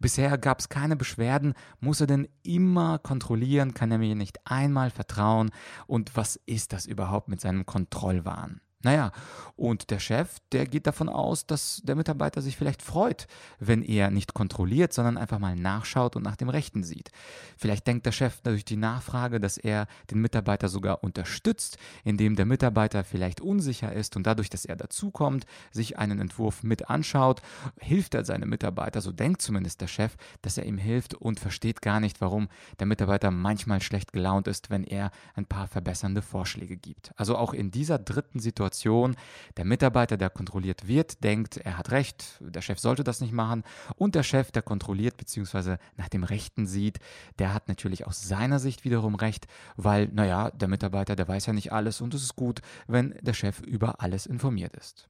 Bisher 0.00 0.38
gab 0.38 0.60
es 0.60 0.68
keine 0.68 0.96
Beschwerden. 0.96 1.54
Muss 1.80 2.00
er 2.00 2.06
denn 2.06 2.28
immer 2.42 2.98
kontrollieren? 2.98 3.74
Kann 3.74 3.90
er 3.90 3.98
mir 3.98 4.14
nicht 4.14 4.38
einmal 4.46 4.90
vertrauen? 4.90 5.50
Und 5.86 6.16
was 6.16 6.36
ist 6.46 6.72
das 6.72 6.86
überhaupt 6.86 7.28
mit 7.28 7.40
seinem 7.40 7.66
Kontrollwahn? 7.66 8.60
Naja, 8.84 9.12
und 9.56 9.90
der 9.90 9.98
Chef, 9.98 10.36
der 10.52 10.66
geht 10.66 10.86
davon 10.86 11.08
aus, 11.08 11.46
dass 11.46 11.80
der 11.84 11.94
Mitarbeiter 11.94 12.42
sich 12.42 12.56
vielleicht 12.56 12.82
freut, 12.82 13.26
wenn 13.58 13.82
er 13.82 14.10
nicht 14.10 14.34
kontrolliert, 14.34 14.92
sondern 14.92 15.16
einfach 15.16 15.38
mal 15.38 15.56
nachschaut 15.56 16.16
und 16.16 16.22
nach 16.22 16.36
dem 16.36 16.50
Rechten 16.50 16.84
sieht. 16.84 17.10
Vielleicht 17.56 17.86
denkt 17.86 18.04
der 18.04 18.12
Chef 18.12 18.42
durch 18.42 18.66
die 18.66 18.76
Nachfrage, 18.76 19.40
dass 19.40 19.56
er 19.56 19.86
den 20.10 20.20
Mitarbeiter 20.20 20.68
sogar 20.68 21.02
unterstützt, 21.02 21.78
indem 22.04 22.36
der 22.36 22.44
Mitarbeiter 22.44 23.04
vielleicht 23.04 23.40
unsicher 23.40 23.90
ist 23.90 24.16
und 24.16 24.26
dadurch, 24.26 24.50
dass 24.50 24.66
er 24.66 24.76
dazukommt, 24.76 25.46
sich 25.72 25.98
einen 25.98 26.20
Entwurf 26.20 26.62
mit 26.62 26.90
anschaut, 26.90 27.40
hilft 27.80 28.14
er 28.14 28.24
seinem 28.26 28.50
Mitarbeiter, 28.50 29.00
so 29.00 29.12
denkt 29.12 29.40
zumindest 29.40 29.80
der 29.80 29.88
Chef, 29.88 30.16
dass 30.42 30.58
er 30.58 30.66
ihm 30.66 30.78
hilft 30.78 31.14
und 31.14 31.40
versteht 31.40 31.80
gar 31.80 32.00
nicht, 32.00 32.20
warum 32.20 32.48
der 32.80 32.86
Mitarbeiter 32.86 33.30
manchmal 33.30 33.80
schlecht 33.80 34.12
gelaunt 34.12 34.46
ist, 34.46 34.68
wenn 34.68 34.84
er 34.84 35.10
ein 35.34 35.46
paar 35.46 35.68
verbessernde 35.68 36.20
Vorschläge 36.20 36.76
gibt. 36.76 37.12
Also 37.16 37.38
auch 37.38 37.54
in 37.54 37.70
dieser 37.70 37.98
dritten 37.98 38.40
Situation 38.40 38.73
Situation. 38.74 39.16
Der 39.56 39.64
Mitarbeiter, 39.64 40.16
der 40.16 40.30
kontrolliert 40.30 40.86
wird, 40.86 41.22
denkt, 41.22 41.56
er 41.58 41.78
hat 41.78 41.90
recht, 41.90 42.40
der 42.40 42.60
Chef 42.60 42.78
sollte 42.78 43.04
das 43.04 43.20
nicht 43.20 43.32
machen. 43.32 43.62
Und 43.96 44.14
der 44.14 44.22
Chef, 44.22 44.50
der 44.50 44.62
kontrolliert 44.62 45.16
bzw. 45.16 45.76
nach 45.96 46.08
dem 46.08 46.24
Rechten 46.24 46.66
sieht, 46.66 46.98
der 47.38 47.54
hat 47.54 47.68
natürlich 47.68 48.06
aus 48.06 48.22
seiner 48.22 48.58
Sicht 48.58 48.84
wiederum 48.84 49.14
recht, 49.14 49.46
weil, 49.76 50.08
naja, 50.08 50.50
der 50.50 50.68
Mitarbeiter, 50.68 51.16
der 51.16 51.28
weiß 51.28 51.46
ja 51.46 51.52
nicht 51.52 51.72
alles 51.72 52.00
und 52.00 52.14
es 52.14 52.22
ist 52.22 52.36
gut, 52.36 52.60
wenn 52.86 53.14
der 53.20 53.34
Chef 53.34 53.60
über 53.60 54.00
alles 54.00 54.26
informiert 54.26 54.76
ist. 54.76 55.08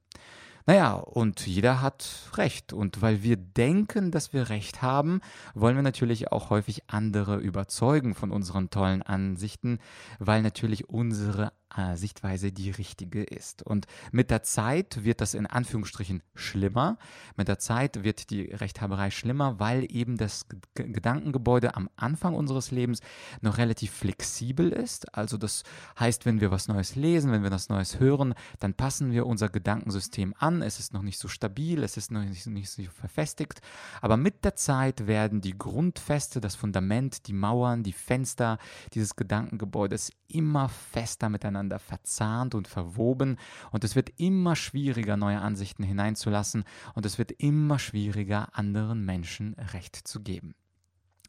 Naja, 0.67 0.93
und 0.93 1.45
jeder 1.45 1.81
hat 1.81 2.31
Recht. 2.37 2.73
Und 2.73 3.01
weil 3.01 3.21
wir 3.21 3.37
denken, 3.37 4.09
dass 4.09 4.33
wir 4.33 4.49
Recht 4.49 4.81
haben, 4.81 5.21
wollen 5.53 5.75
wir 5.75 5.83
natürlich 5.83 6.31
auch 6.31 6.49
häufig 6.49 6.83
andere 6.87 7.37
überzeugen 7.37 8.15
von 8.15 8.31
unseren 8.31 8.71
tollen 8.71 9.03
Ansichten, 9.03 9.77
weil 10.17 10.41
natürlich 10.41 10.89
unsere 10.89 11.53
äh, 11.75 11.95
Sichtweise 11.95 12.51
die 12.51 12.71
richtige 12.71 13.23
ist. 13.23 13.63
Und 13.63 13.87
mit 14.11 14.31
der 14.31 14.43
Zeit 14.43 15.03
wird 15.03 15.21
das 15.21 15.33
in 15.33 15.45
Anführungsstrichen 15.45 16.23
schlimmer. 16.33 16.97
Mit 17.35 17.47
der 17.47 17.59
Zeit 17.59 18.03
wird 18.03 18.29
die 18.29 18.43
Rechthaberei 18.43 19.11
schlimmer, 19.11 19.59
weil 19.59 19.85
eben 19.89 20.17
das 20.17 20.47
G 20.47 20.57
Gedankengebäude 20.75 21.75
am 21.75 21.89
Anfang 21.95 22.35
unseres 22.35 22.71
Lebens 22.71 23.01
noch 23.41 23.57
relativ 23.57 23.91
flexibel 23.91 24.71
ist. 24.71 25.13
Also 25.15 25.37
das 25.37 25.63
heißt, 25.99 26.25
wenn 26.25 26.41
wir 26.41 26.51
was 26.51 26.67
Neues 26.67 26.95
lesen, 26.95 27.31
wenn 27.31 27.43
wir 27.43 27.51
was 27.51 27.69
Neues 27.69 27.99
hören, 27.99 28.33
dann 28.59 28.73
passen 28.73 29.11
wir 29.11 29.25
unser 29.25 29.49
Gedankensystem 29.49 30.33
an. 30.37 30.61
Es 30.61 30.79
ist 30.79 30.93
noch 30.93 31.01
nicht 31.01 31.19
so 31.19 31.27
stabil, 31.27 31.83
es 31.83 31.97
ist 31.97 32.11
noch 32.11 32.23
nicht, 32.23 32.45
nicht 32.47 32.69
so 32.69 32.83
verfestigt. 32.83 33.61
Aber 34.01 34.17
mit 34.17 34.45
der 34.45 34.55
Zeit 34.55 35.07
werden 35.07 35.41
die 35.41 35.57
Grundfeste, 35.57 36.39
das 36.39 36.55
Fundament, 36.55 37.27
die 37.27 37.33
Mauern, 37.33 37.83
die 37.83 37.93
Fenster 37.93 38.57
dieses 38.93 39.15
Gedankengebäudes 39.15 40.11
immer 40.27 40.69
fester 40.69 41.29
miteinander 41.29 41.64
miteinander 41.65 41.79
verzahnt 41.79 42.55
und 42.55 42.67
verwoben 42.67 43.37
und 43.71 43.83
es 43.83 43.95
wird 43.95 44.11
immer 44.17 44.55
schwieriger, 44.55 45.17
neue 45.17 45.41
Ansichten 45.41 45.83
hineinzulassen 45.83 46.63
und 46.93 47.05
es 47.05 47.17
wird 47.17 47.31
immer 47.31 47.79
schwieriger, 47.79 48.49
anderen 48.53 49.03
Menschen 49.03 49.55
Recht 49.73 49.95
zu 49.95 50.21
geben. 50.21 50.55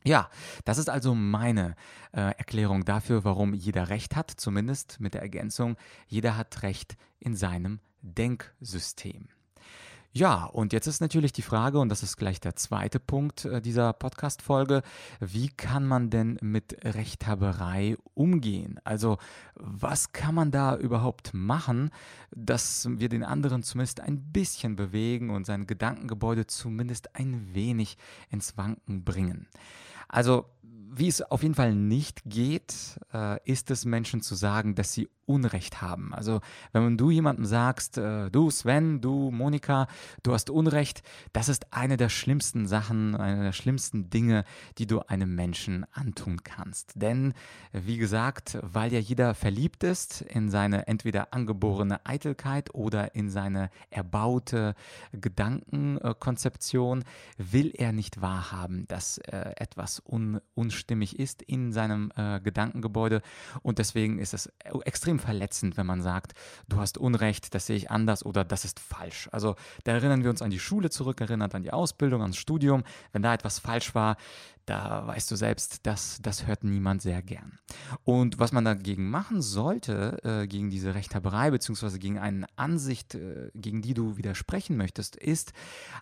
Ja, 0.05 0.31
das 0.65 0.79
ist 0.79 0.89
also 0.89 1.15
meine 1.15 1.75
äh, 2.13 2.21
Erklärung 2.21 2.85
dafür, 2.85 3.25
warum 3.25 3.55
jeder 3.55 3.89
Recht 3.89 4.15
hat, 4.15 4.31
zumindest 4.31 5.01
mit 5.01 5.15
der 5.15 5.23
Ergänzung, 5.23 5.77
jeder 6.07 6.37
hat 6.37 6.63
Recht 6.63 6.97
in 7.19 7.35
seinem 7.35 7.81
Denksystem. 8.03 9.29
Ja, 10.17 10.47
und 10.47 10.73
jetzt 10.73 10.87
ist 10.87 11.03
natürlich 11.03 11.33
die 11.33 11.43
Frage, 11.43 11.79
und 11.79 11.91
das 11.91 12.03
ist 12.03 12.17
gleich 12.17 12.41
der 12.41 12.57
zweite 12.57 12.99
Punkt 12.99 13.45
äh, 13.45 13.61
dieser 13.61 13.93
Podcast-Folge, 13.93 14.81
wie 15.21 15.49
kann 15.51 15.87
man 15.87 16.09
denn 16.09 16.39
mit 16.41 16.75
Rechthaberei 16.83 17.99
umgehen? 18.15 18.81
Also, 18.83 19.19
was 19.57 20.13
kann 20.13 20.35
man 20.35 20.51
da 20.51 20.75
überhaupt 20.75 21.35
machen, 21.35 21.91
dass 22.35 22.89
wir 22.91 23.11
den 23.11 23.25
anderen 23.25 23.63
zumindest 23.63 24.01
ein 24.01 24.33
bisschen 24.33 24.75
bewegen 24.75 25.29
und 25.29 25.45
sein 25.45 25.67
Gedankengebäude 25.67 26.47
zumindest 26.47 27.15
ein 27.15 27.53
wenig 27.53 27.99
ins 28.31 28.57
Wanken 28.57 29.05
bringen? 29.05 29.49
Also, 30.09 30.47
wie 30.99 31.09
es 31.09 31.21
auf 31.21 31.43
jeden 31.43 31.55
Fall 31.55 31.75
nicht 31.75 32.23
geht, 32.25 32.99
äh, 33.13 33.39
ist 33.45 33.71
es 33.71 33.85
Menschen 33.85 34.23
zu 34.23 34.35
sagen, 34.35 34.75
dass 34.75 34.95
sie 34.95 35.11
Unrecht 35.27 35.83
haben. 35.83 36.15
Also 36.15 36.41
wenn 36.73 36.97
du 36.97 37.11
jemandem 37.11 37.45
sagst, 37.45 37.99
äh, 37.99 38.31
du 38.31 38.49
Sven, 38.51 39.01
du 39.01 39.31
Monika, 39.31 39.89
du 40.23 40.33
hast 40.33 40.49
Unrecht, 40.49 41.03
das 41.33 41.49
ist 41.49 41.73
eine 41.73 41.97
der 41.97 42.09
schlimmsten 42.09 42.67
Sachen, 42.67 43.17
eine 43.17 43.43
der 43.43 43.53
schlimmsten 43.53 44.09
Dinge, 44.09 44.45
die 44.79 44.87
du 44.87 45.01
einem 45.01 45.35
Menschen 45.35 45.85
antun 45.93 46.45
kannst. 46.45 46.93
Denn, 46.95 47.35
wie 47.73 47.99
gesagt, 47.99 48.59
weil 48.63 48.93
ja 48.93 49.01
jeder 49.01 49.35
verliebt 49.35 49.83
ist 49.85 50.23
in 50.23 50.49
seine 50.49 50.87
entweder 50.87 51.35
angeborene 51.35 52.07
Eitelkeit 52.07 52.73
oder 52.73 53.15
in 53.17 53.29
seine 53.29 53.71
erbaute 53.91 54.75
Gedankenkonzeption, 55.13 57.03
will 57.37 57.73
er 57.75 57.93
nicht 57.93 58.23
wahrhaben, 58.23 58.87
dass 58.87 59.19
äh, 59.19 59.53
etwas 59.57 60.01
un 60.07 60.41
unstimmig 60.55 60.86
ist 60.91 61.43
in 61.43 61.73
seinem 61.73 62.13
äh, 62.17 62.41
Gedankengebäude 62.41 63.23
und 63.63 63.79
deswegen 63.79 64.19
ist 64.19 64.35
es 64.35 64.53
extrem 64.85 65.19
verletzend, 65.19 65.77
wenn 65.77 65.87
man 65.87 66.03
sagt, 66.03 66.35
du 66.69 66.79
hast 66.79 66.99
Unrecht, 66.99 67.55
das 67.55 67.67
sehe 67.67 67.77
ich 67.77 67.91
anders 67.91 68.25
oder 68.25 68.45
das 68.45 68.65
ist 68.65 68.81
falsch. 68.81 69.29
Also 69.33 69.57
da 69.85 69.93
erinnern 69.93 70.23
wir 70.23 70.31
uns 70.31 70.43
an 70.43 70.51
die 70.51 70.59
Schule 70.59 70.91
zurück, 70.91 71.21
erinnert 71.21 71.55
an 71.55 71.63
die 71.63 71.73
Ausbildung, 71.73 72.23
ans 72.23 72.37
Studium. 72.37 72.85
Wenn 73.13 73.23
da 73.23 73.35
etwas 73.35 73.59
falsch 73.59 73.95
war, 73.95 74.17
da 74.67 75.07
weißt 75.07 75.31
du 75.31 75.37
selbst, 75.37 75.87
dass 75.87 76.19
das 76.21 76.47
hört 76.47 76.65
niemand 76.65 77.01
sehr 77.01 77.23
gern. 77.23 77.59
Und 78.03 78.41
was 78.41 78.51
man 78.51 78.65
dagegen 78.65 79.09
machen 79.09 79.41
sollte, 79.41 80.19
äh, 80.25 80.47
gegen 80.49 80.71
diese 80.71 80.95
Rechthaberei 80.95 81.53
beziehungsweise 81.53 82.01
gegen 82.01 82.19
eine 82.19 82.47
Ansicht, 82.57 83.15
äh, 83.15 83.51
gegen 83.55 83.81
die 83.81 83.95
du 83.95 84.17
widersprechen 84.17 84.77
möchtest, 84.77 85.15
ist 85.15 85.53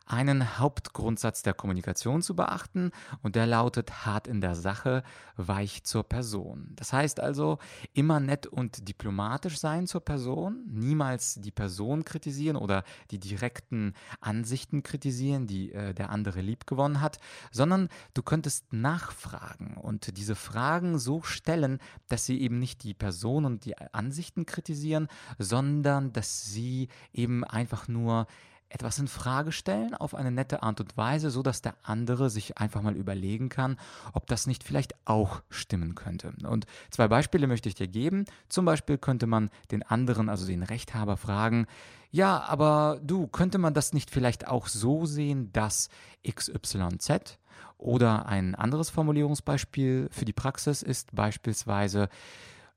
einen 0.06 0.58
Hauptgrundsatz 0.58 1.42
der 1.42 1.52
Kommunikation 1.52 2.22
zu 2.22 2.34
beachten 2.34 2.90
und 3.22 3.36
der 3.36 3.46
lautet 3.46 4.06
hart 4.06 4.26
in 4.26 4.40
der 4.40 4.54
Sache, 4.54 5.02
weich 5.36 5.84
zur 5.84 6.04
Person. 6.04 6.72
Das 6.76 6.92
heißt 6.92 7.20
also 7.20 7.58
immer 7.92 8.18
nett 8.18 8.46
und 8.46 8.88
diplomatisch 8.88 9.58
sein 9.58 9.86
zur 9.86 10.00
Person, 10.00 10.64
niemals 10.66 11.34
die 11.34 11.50
Person 11.50 12.04
kritisieren 12.04 12.56
oder 12.56 12.84
die 13.10 13.18
direkten 13.18 13.92
Ansichten 14.20 14.82
kritisieren, 14.82 15.46
die 15.46 15.72
äh, 15.72 15.92
der 15.92 16.10
andere 16.10 16.40
liebgewonnen 16.40 17.00
hat, 17.00 17.18
sondern 17.50 17.88
du 18.14 18.22
könntest 18.22 18.53
solltest 18.54 18.72
nachfragen 18.72 19.76
und 19.76 20.16
diese 20.16 20.34
Fragen 20.34 20.98
so 20.98 21.22
stellen, 21.22 21.78
dass 22.08 22.26
sie 22.26 22.40
eben 22.40 22.58
nicht 22.58 22.82
die 22.84 22.94
Person 22.94 23.44
und 23.44 23.64
die 23.64 23.76
Ansichten 23.76 24.46
kritisieren, 24.46 25.08
sondern 25.38 26.12
dass 26.12 26.44
sie 26.44 26.88
eben 27.12 27.44
einfach 27.44 27.88
nur 27.88 28.26
etwas 28.68 28.98
in 28.98 29.08
Frage 29.08 29.52
stellen 29.52 29.94
auf 29.94 30.14
eine 30.14 30.30
nette 30.30 30.62
Art 30.62 30.80
und 30.80 30.96
Weise, 30.96 31.30
so 31.30 31.42
dass 31.42 31.62
der 31.62 31.74
andere 31.82 32.30
sich 32.30 32.58
einfach 32.58 32.82
mal 32.82 32.96
überlegen 32.96 33.48
kann, 33.48 33.78
ob 34.12 34.26
das 34.26 34.46
nicht 34.46 34.64
vielleicht 34.64 34.94
auch 35.04 35.42
stimmen 35.48 35.94
könnte. 35.94 36.32
Und 36.46 36.66
zwei 36.90 37.08
Beispiele 37.08 37.46
möchte 37.46 37.68
ich 37.68 37.74
dir 37.74 37.88
geben. 37.88 38.24
Zum 38.48 38.64
Beispiel 38.64 38.98
könnte 38.98 39.26
man 39.26 39.50
den 39.70 39.82
anderen, 39.82 40.28
also 40.28 40.46
den 40.46 40.62
Rechthaber, 40.62 41.16
fragen, 41.16 41.66
ja, 42.10 42.40
aber 42.42 43.00
du, 43.02 43.26
könnte 43.26 43.58
man 43.58 43.74
das 43.74 43.92
nicht 43.92 44.10
vielleicht 44.10 44.46
auch 44.46 44.68
so 44.68 45.04
sehen, 45.04 45.52
dass 45.52 45.88
XYZ 46.24 47.38
oder 47.76 48.26
ein 48.26 48.54
anderes 48.54 48.90
Formulierungsbeispiel 48.90 50.08
für 50.10 50.24
die 50.24 50.32
Praxis 50.32 50.82
ist 50.82 51.14
beispielsweise, 51.14 52.08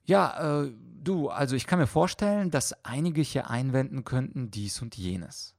ja, 0.06 0.64
äh, 0.64 0.72
du, 1.04 1.30
also 1.30 1.56
ich 1.56 1.68
kann 1.68 1.80
mir 1.80 1.88
vorstellen, 1.88 2.50
dass 2.50 2.74
einige 2.86 3.22
hier 3.22 3.50
einwenden 3.50 4.06
könnten 4.06 4.50
dies 4.50 4.82
und 4.82 4.96
jenes. 4.96 5.57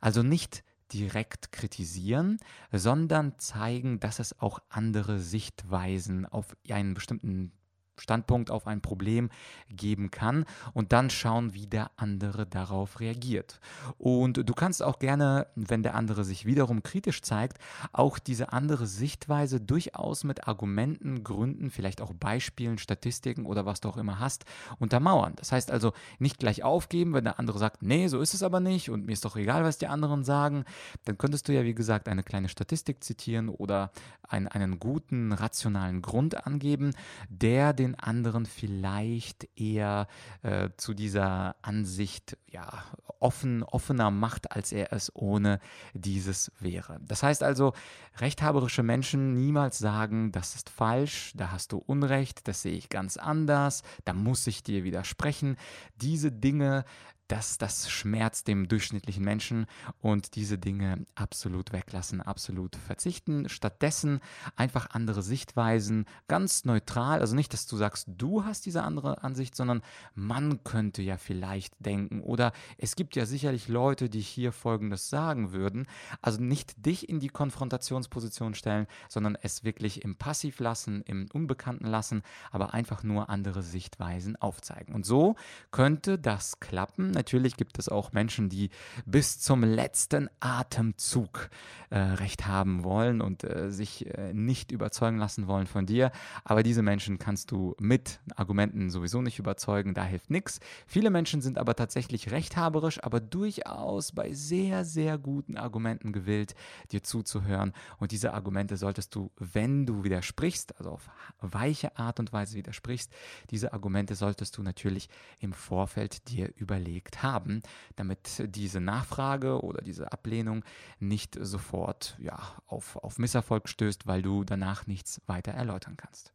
Also 0.00 0.22
nicht 0.22 0.64
direkt 0.92 1.52
kritisieren, 1.52 2.38
sondern 2.70 3.38
zeigen, 3.38 3.98
dass 4.00 4.18
es 4.18 4.38
auch 4.40 4.60
andere 4.68 5.18
Sichtweisen 5.18 6.26
auf 6.26 6.56
einen 6.68 6.94
bestimmten 6.94 7.52
Standpunkt 7.96 8.50
auf 8.50 8.66
ein 8.66 8.80
Problem 8.80 9.30
geben 9.68 10.10
kann 10.10 10.44
und 10.72 10.92
dann 10.92 11.10
schauen, 11.10 11.54
wie 11.54 11.66
der 11.66 11.90
andere 11.96 12.46
darauf 12.46 13.00
reagiert. 13.00 13.60
Und 13.98 14.48
du 14.48 14.54
kannst 14.54 14.82
auch 14.82 14.98
gerne, 14.98 15.46
wenn 15.54 15.82
der 15.82 15.94
andere 15.94 16.24
sich 16.24 16.46
wiederum 16.46 16.82
kritisch 16.82 17.22
zeigt, 17.22 17.58
auch 17.92 18.18
diese 18.18 18.52
andere 18.52 18.86
Sichtweise 18.86 19.60
durchaus 19.60 20.24
mit 20.24 20.48
Argumenten, 20.48 21.24
Gründen, 21.24 21.70
vielleicht 21.70 22.00
auch 22.00 22.12
Beispielen, 22.14 22.78
Statistiken 22.78 23.46
oder 23.46 23.66
was 23.66 23.80
du 23.80 23.88
auch 23.88 23.96
immer 23.96 24.18
hast, 24.18 24.44
untermauern. 24.78 25.34
Das 25.36 25.52
heißt 25.52 25.70
also 25.70 25.92
nicht 26.18 26.38
gleich 26.38 26.62
aufgeben, 26.62 27.14
wenn 27.14 27.24
der 27.24 27.38
andere 27.38 27.58
sagt, 27.58 27.82
nee, 27.82 28.08
so 28.08 28.20
ist 28.20 28.34
es 28.34 28.42
aber 28.42 28.60
nicht 28.60 28.90
und 28.90 29.06
mir 29.06 29.12
ist 29.12 29.24
doch 29.24 29.36
egal, 29.36 29.64
was 29.64 29.78
die 29.78 29.86
anderen 29.86 30.24
sagen, 30.24 30.64
dann 31.04 31.18
könntest 31.18 31.48
du 31.48 31.52
ja, 31.52 31.64
wie 31.64 31.74
gesagt, 31.74 32.08
eine 32.08 32.22
kleine 32.22 32.48
Statistik 32.48 33.04
zitieren 33.04 33.48
oder 33.48 33.90
einen, 34.28 34.48
einen 34.48 34.78
guten, 34.78 35.32
rationalen 35.32 36.02
Grund 36.02 36.46
angeben, 36.46 36.92
der 37.28 37.72
den 37.72 37.91
anderen 37.94 38.46
vielleicht 38.46 39.48
eher 39.58 40.06
äh, 40.42 40.70
zu 40.76 40.94
dieser 40.94 41.56
Ansicht 41.62 42.36
ja, 42.50 42.84
offen, 43.18 43.62
offener 43.62 44.10
macht, 44.10 44.52
als 44.52 44.72
er 44.72 44.92
es 44.92 45.14
ohne 45.14 45.60
dieses 45.94 46.52
wäre. 46.58 46.98
Das 47.06 47.22
heißt 47.22 47.42
also, 47.42 47.72
rechthaberische 48.18 48.82
Menschen 48.82 49.34
niemals 49.34 49.78
sagen, 49.78 50.32
das 50.32 50.54
ist 50.54 50.70
falsch, 50.70 51.32
da 51.34 51.50
hast 51.52 51.72
du 51.72 51.78
Unrecht, 51.78 52.48
das 52.48 52.62
sehe 52.62 52.76
ich 52.76 52.88
ganz 52.88 53.16
anders, 53.16 53.82
da 54.04 54.12
muss 54.12 54.46
ich 54.46 54.62
dir 54.62 54.84
widersprechen. 54.84 55.56
Diese 55.96 56.32
Dinge 56.32 56.84
das, 57.32 57.56
das 57.56 57.90
schmerzt 57.90 58.46
dem 58.46 58.68
durchschnittlichen 58.68 59.24
Menschen 59.24 59.64
und 60.02 60.36
diese 60.36 60.58
Dinge 60.58 61.06
absolut 61.14 61.72
weglassen, 61.72 62.20
absolut 62.20 62.76
verzichten. 62.76 63.48
Stattdessen 63.48 64.20
einfach 64.54 64.90
andere 64.90 65.22
Sichtweisen, 65.22 66.04
ganz 66.28 66.66
neutral. 66.66 67.20
Also 67.20 67.34
nicht, 67.34 67.54
dass 67.54 67.66
du 67.66 67.78
sagst, 67.78 68.06
du 68.18 68.44
hast 68.44 68.66
diese 68.66 68.82
andere 68.82 69.22
Ansicht, 69.22 69.56
sondern 69.56 69.80
man 70.14 70.62
könnte 70.62 71.00
ja 71.00 71.16
vielleicht 71.16 71.74
denken. 71.78 72.20
Oder 72.20 72.52
es 72.76 72.96
gibt 72.96 73.16
ja 73.16 73.24
sicherlich 73.24 73.66
Leute, 73.66 74.10
die 74.10 74.20
hier 74.20 74.52
Folgendes 74.52 75.08
sagen 75.08 75.52
würden. 75.52 75.86
Also 76.20 76.38
nicht 76.42 76.84
dich 76.84 77.08
in 77.08 77.18
die 77.18 77.30
Konfrontationsposition 77.30 78.54
stellen, 78.54 78.86
sondern 79.08 79.38
es 79.40 79.64
wirklich 79.64 80.04
im 80.04 80.16
Passiv 80.16 80.60
lassen, 80.60 81.00
im 81.06 81.28
Unbekannten 81.32 81.86
lassen, 81.86 82.24
aber 82.50 82.74
einfach 82.74 83.02
nur 83.02 83.30
andere 83.30 83.62
Sichtweisen 83.62 84.36
aufzeigen. 84.36 84.94
Und 84.94 85.06
so 85.06 85.34
könnte 85.70 86.18
das 86.18 86.60
klappen 86.60 87.21
Natürlich 87.22 87.56
gibt 87.56 87.78
es 87.78 87.88
auch 87.88 88.12
Menschen, 88.12 88.48
die 88.48 88.70
bis 89.06 89.38
zum 89.38 89.62
letzten 89.62 90.28
Atemzug 90.40 91.50
äh, 91.90 91.98
Recht 91.98 92.48
haben 92.48 92.82
wollen 92.82 93.20
und 93.20 93.44
äh, 93.44 93.70
sich 93.70 94.06
äh, 94.06 94.32
nicht 94.32 94.72
überzeugen 94.72 95.18
lassen 95.18 95.46
wollen 95.46 95.68
von 95.68 95.86
dir. 95.86 96.10
Aber 96.42 96.64
diese 96.64 96.82
Menschen 96.82 97.20
kannst 97.20 97.52
du 97.52 97.76
mit 97.78 98.18
Argumenten 98.34 98.90
sowieso 98.90 99.22
nicht 99.22 99.38
überzeugen, 99.38 99.94
da 99.94 100.02
hilft 100.02 100.30
nichts. 100.30 100.58
Viele 100.84 101.10
Menschen 101.10 101.42
sind 101.42 101.58
aber 101.58 101.76
tatsächlich 101.76 102.32
rechthaberisch, 102.32 103.00
aber 103.04 103.20
durchaus 103.20 104.10
bei 104.10 104.32
sehr, 104.32 104.84
sehr 104.84 105.16
guten 105.16 105.56
Argumenten 105.56 106.12
gewillt, 106.12 106.56
dir 106.90 107.04
zuzuhören. 107.04 107.72
Und 107.98 108.10
diese 108.10 108.34
Argumente 108.34 108.76
solltest 108.76 109.14
du, 109.14 109.30
wenn 109.38 109.86
du 109.86 110.02
widersprichst, 110.02 110.76
also 110.78 110.90
auf 110.90 111.08
weiche 111.40 111.96
Art 111.96 112.18
und 112.18 112.32
Weise 112.32 112.56
widersprichst, 112.56 113.12
diese 113.50 113.72
Argumente 113.74 114.16
solltest 114.16 114.56
du 114.56 114.62
natürlich 114.62 115.08
im 115.38 115.52
Vorfeld 115.52 116.28
dir 116.30 116.50
überlegt 116.56 117.11
überlegt 117.12 117.22
haben, 117.22 117.62
damit 117.96 118.42
diese 118.54 118.80
Nachfrage 118.80 119.62
oder 119.62 119.82
diese 119.82 120.12
Ablehnung 120.12 120.64
nicht 120.98 121.36
sofort 121.40 122.16
ja, 122.18 122.38
auf, 122.66 122.96
auf 122.96 123.18
Misserfolg 123.18 123.68
stößt, 123.68 124.06
weil 124.06 124.22
du 124.22 124.44
danach 124.44 124.86
nichts 124.86 125.20
weiter 125.26 125.52
erläutern 125.52 125.96
kannst. 125.96 126.32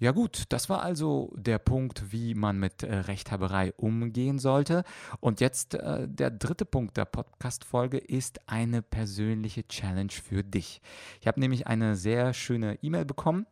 Ja 0.00 0.12
gut, 0.12 0.44
das 0.48 0.68
war 0.68 0.82
also 0.82 1.32
der 1.36 1.58
Punkt, 1.58 2.12
wie 2.12 2.34
man 2.34 2.58
mit 2.58 2.82
äh, 2.82 2.94
Rechthaberei 2.94 3.72
umgehen 3.76 4.38
sollte. 4.38 4.84
Und 5.20 5.40
jetzt 5.40 5.74
äh, 5.74 6.08
der 6.08 6.30
dritte 6.30 6.64
Punkt 6.64 6.96
der 6.96 7.04
Podcast-Folge 7.04 7.98
ist 7.98 8.48
eine 8.48 8.82
persönliche 8.82 9.66
Challenge 9.68 10.12
für 10.12 10.42
dich. 10.42 10.80
Ich 11.20 11.26
habe 11.26 11.40
nämlich 11.40 11.66
eine 11.66 11.96
sehr 11.96 12.32
schöne 12.32 12.78
E-Mail 12.82 13.04
bekommen 13.04 13.46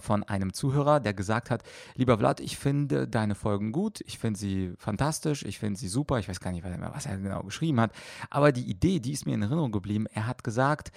von 0.00 0.22
einem 0.22 0.52
Zuhörer, 0.52 1.00
der 1.00 1.14
gesagt 1.14 1.50
hat, 1.50 1.62
lieber 1.94 2.18
Vlad, 2.18 2.40
ich 2.40 2.56
finde 2.56 3.08
deine 3.08 3.34
Folgen 3.34 3.72
gut, 3.72 4.00
ich 4.06 4.18
finde 4.18 4.38
sie 4.38 4.72
fantastisch, 4.78 5.44
ich 5.44 5.58
finde 5.58 5.78
sie 5.78 5.88
super, 5.88 6.18
ich 6.18 6.28
weiß 6.28 6.40
gar 6.40 6.52
nicht, 6.52 6.64
was 6.64 7.06
er 7.06 7.18
genau 7.18 7.42
geschrieben 7.42 7.80
hat, 7.80 7.92
aber 8.30 8.52
die 8.52 8.68
Idee, 8.68 9.00
die 9.00 9.12
ist 9.12 9.26
mir 9.26 9.34
in 9.34 9.42
Erinnerung 9.42 9.72
geblieben, 9.72 10.06
er 10.12 10.26
hat 10.26 10.44
gesagt, 10.44 10.92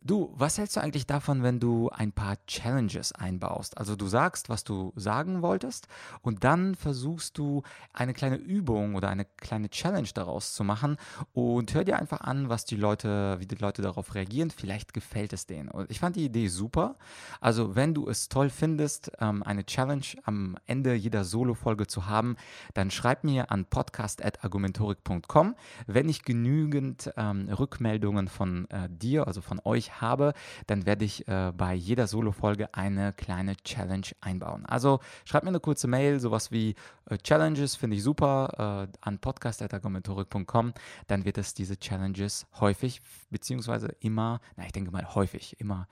Du, 0.00 0.32
was 0.36 0.58
hältst 0.58 0.76
du 0.76 0.80
eigentlich 0.80 1.06
davon, 1.06 1.42
wenn 1.42 1.58
du 1.58 1.90
ein 1.90 2.12
paar 2.12 2.36
Challenges 2.46 3.10
einbaust? 3.12 3.76
Also 3.76 3.96
du 3.96 4.06
sagst, 4.06 4.48
was 4.48 4.62
du 4.62 4.92
sagen 4.94 5.42
wolltest 5.42 5.88
und 6.22 6.44
dann 6.44 6.76
versuchst 6.76 7.36
du 7.36 7.64
eine 7.92 8.14
kleine 8.14 8.36
Übung 8.36 8.94
oder 8.94 9.08
eine 9.08 9.24
kleine 9.24 9.70
Challenge 9.70 10.08
daraus 10.14 10.54
zu 10.54 10.62
machen 10.62 10.98
und 11.32 11.74
hör 11.74 11.82
dir 11.82 11.98
einfach 11.98 12.20
an, 12.20 12.48
was 12.48 12.64
die 12.64 12.76
Leute, 12.76 13.40
wie 13.40 13.46
die 13.46 13.56
Leute 13.56 13.82
darauf 13.82 14.14
reagieren. 14.14 14.50
Vielleicht 14.52 14.94
gefällt 14.94 15.32
es 15.32 15.46
denen. 15.46 15.68
Und 15.68 15.90
ich 15.90 15.98
fand 15.98 16.14
die 16.14 16.26
Idee 16.26 16.46
super. 16.46 16.94
Also 17.40 17.74
wenn 17.74 17.92
du 17.92 18.08
es 18.08 18.28
toll 18.28 18.50
findest, 18.50 19.10
ähm, 19.18 19.42
eine 19.42 19.66
Challenge 19.66 20.06
am 20.22 20.56
Ende 20.66 20.94
jeder 20.94 21.24
Solo-Folge 21.24 21.88
zu 21.88 22.06
haben, 22.06 22.36
dann 22.72 22.92
schreib 22.92 23.24
mir 23.24 23.50
an 23.50 23.64
podcast.argumentorik.com. 23.64 25.56
Wenn 25.88 26.08
ich 26.08 26.22
genügend 26.22 27.12
ähm, 27.16 27.48
Rückmeldungen 27.48 28.28
von 28.28 28.70
äh, 28.70 28.88
dir, 28.88 29.26
also 29.26 29.40
von 29.40 29.60
euch 29.64 29.87
habe, 29.92 30.32
dann 30.66 30.86
werde 30.86 31.04
ich 31.04 31.26
äh, 31.28 31.52
bei 31.56 31.74
jeder 31.74 32.06
Solo-Folge 32.06 32.74
eine 32.74 33.12
kleine 33.12 33.56
Challenge 33.56 34.06
einbauen. 34.20 34.66
Also 34.66 35.00
schreibt 35.24 35.44
mir 35.44 35.50
eine 35.50 35.60
kurze 35.60 35.88
Mail, 35.88 36.20
sowas 36.20 36.50
wie 36.50 36.74
äh, 37.06 37.18
Challenges 37.18 37.76
finde 37.76 37.96
ich 37.96 38.02
super, 38.02 38.88
äh, 38.88 38.98
an 39.00 39.18
podcast.argumentorik.com. 39.18 40.72
Dann 41.06 41.24
wird 41.24 41.38
es 41.38 41.54
diese 41.54 41.78
Challenges 41.78 42.46
häufig, 42.60 43.00
beziehungsweise 43.30 43.88
immer, 44.00 44.40
na, 44.56 44.66
ich 44.66 44.72
denke 44.72 44.90
mal 44.90 45.14
häufig, 45.14 45.60
immer 45.60 45.88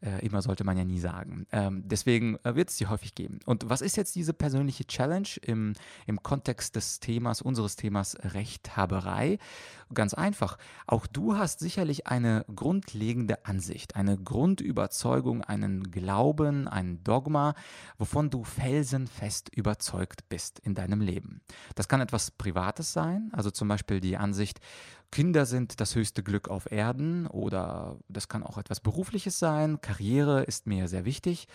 äh, 0.00 0.24
immer 0.24 0.42
sollte 0.42 0.64
man 0.64 0.76
ja 0.76 0.84
nie 0.84 1.00
sagen. 1.00 1.46
Ähm, 1.52 1.82
deswegen 1.86 2.36
äh, 2.44 2.54
wird 2.54 2.70
es 2.70 2.76
die 2.76 2.86
häufig 2.86 3.14
geben. 3.14 3.40
Und 3.46 3.68
was 3.68 3.80
ist 3.80 3.96
jetzt 3.96 4.14
diese 4.14 4.32
persönliche 4.32 4.86
Challenge 4.86 5.28
im, 5.42 5.74
im 6.06 6.22
Kontext 6.22 6.76
des 6.76 7.00
Themas, 7.00 7.42
unseres 7.42 7.76
Themas 7.76 8.16
Rechthaberei? 8.22 9.38
Ganz 9.92 10.14
einfach. 10.14 10.58
Auch 10.86 11.06
du 11.06 11.36
hast 11.36 11.60
sicherlich 11.60 12.06
eine 12.06 12.44
grundlegende 12.54 13.44
Ansicht, 13.44 13.96
eine 13.96 14.18
Grundüberzeugung, 14.18 15.42
einen 15.42 15.90
Glauben, 15.90 16.68
ein 16.68 17.02
Dogma, 17.04 17.54
wovon 17.98 18.30
du 18.30 18.44
felsenfest 18.44 19.50
überzeugt 19.54 20.28
bist 20.28 20.58
in 20.58 20.74
deinem 20.74 21.00
Leben. 21.00 21.42
Das 21.74 21.88
kann 21.88 22.00
etwas 22.00 22.30
Privates 22.30 22.92
sein, 22.92 23.30
also 23.32 23.50
zum 23.50 23.68
Beispiel 23.68 24.00
die 24.00 24.16
Ansicht, 24.16 24.60
Kinder 25.14 25.46
sind 25.46 25.80
das 25.80 25.94
höchste 25.94 26.24
Glück 26.24 26.48
auf 26.48 26.72
Erden 26.72 27.28
oder 27.28 27.98
das 28.08 28.26
kann 28.28 28.42
auch 28.42 28.58
etwas 28.58 28.80
Berufliches 28.80 29.38
sein. 29.38 29.80
Karriere 29.80 30.42
ist 30.42 30.66
mir 30.66 30.88
sehr 30.88 31.04
wichtig. 31.04 31.46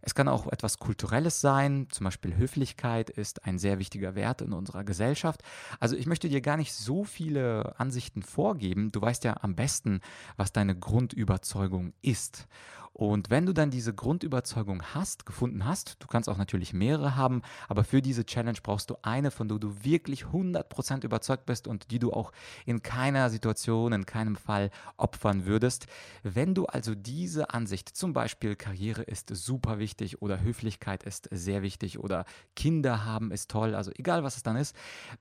Es 0.00 0.14
kann 0.14 0.28
auch 0.28 0.46
etwas 0.46 0.78
Kulturelles 0.78 1.40
sein, 1.40 1.88
zum 1.90 2.04
Beispiel 2.04 2.36
Höflichkeit 2.36 3.10
ist 3.10 3.44
ein 3.44 3.58
sehr 3.58 3.80
wichtiger 3.80 4.14
Wert 4.14 4.42
in 4.42 4.52
unserer 4.52 4.84
Gesellschaft. 4.84 5.42
Also 5.80 5.96
ich 5.96 6.06
möchte 6.06 6.28
dir 6.28 6.40
gar 6.40 6.56
nicht 6.56 6.72
so 6.72 7.02
viele 7.02 7.74
Ansichten 7.80 8.22
vorgeben. 8.22 8.92
Du 8.92 9.02
weißt 9.02 9.24
ja 9.24 9.38
am 9.40 9.56
besten, 9.56 10.02
was 10.36 10.52
deine 10.52 10.78
Grundüberzeugung 10.78 11.94
ist. 12.02 12.46
Und 12.92 13.30
wenn 13.30 13.46
du 13.46 13.52
dann 13.52 13.70
diese 13.70 13.94
Grundüberzeugung 13.94 14.82
hast, 14.94 15.24
gefunden 15.24 15.64
hast, 15.64 15.96
du 16.00 16.06
kannst 16.06 16.28
auch 16.28 16.36
natürlich 16.36 16.72
mehrere 16.72 17.16
haben, 17.16 17.42
aber 17.68 17.84
für 17.84 18.02
diese 18.02 18.26
Challenge 18.26 18.58
brauchst 18.62 18.90
du 18.90 18.96
eine, 19.02 19.30
von 19.30 19.48
der 19.48 19.58
du 19.58 19.84
wirklich 19.84 20.24
100% 20.24 21.04
überzeugt 21.04 21.46
bist 21.46 21.68
und 21.68 21.90
die 21.92 22.00
du 22.00 22.12
auch 22.12 22.32
in 22.66 22.82
keiner 22.82 23.30
Situation, 23.30 23.92
in 23.92 24.06
keinem 24.06 24.36
Fall 24.36 24.70
opfern 24.96 25.46
würdest. 25.46 25.86
Wenn 26.24 26.54
du 26.54 26.66
also 26.66 26.94
diese 26.94 27.50
Ansicht, 27.50 27.88
zum 27.88 28.12
Beispiel 28.12 28.56
Karriere 28.56 29.02
ist 29.02 29.34
super 29.34 29.78
wichtig 29.78 30.20
oder 30.20 30.40
Höflichkeit 30.40 31.04
ist 31.04 31.28
sehr 31.30 31.62
wichtig 31.62 31.98
oder 32.00 32.24
Kinder 32.56 33.04
haben 33.04 33.30
ist 33.30 33.50
toll, 33.50 33.74
also 33.74 33.92
egal 33.94 34.24
was 34.24 34.36
es 34.36 34.42
dann 34.42 34.56
ist, 34.56 34.74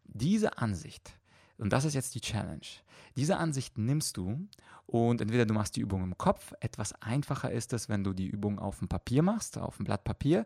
diese 0.05 0.57
Ansicht, 0.57 1.18
und 1.59 1.71
das 1.71 1.85
ist 1.85 1.93
jetzt 1.93 2.15
die 2.15 2.21
Challenge. 2.21 2.65
Diese 3.15 3.37
Ansicht 3.37 3.77
nimmst 3.77 4.17
du 4.17 4.47
und 4.85 5.21
entweder 5.21 5.45
du 5.45 5.53
machst 5.53 5.75
die 5.75 5.81
Übung 5.81 6.03
im 6.03 6.17
Kopf, 6.17 6.53
etwas 6.59 6.93
einfacher 7.01 7.51
ist 7.51 7.73
es, 7.73 7.89
wenn 7.89 8.03
du 8.03 8.13
die 8.13 8.27
Übung 8.27 8.59
auf 8.59 8.79
dem 8.79 8.87
Papier 8.87 9.23
machst, 9.23 9.57
auf 9.57 9.77
dem 9.77 9.85
Blatt 9.85 10.03
Papier. 10.03 10.45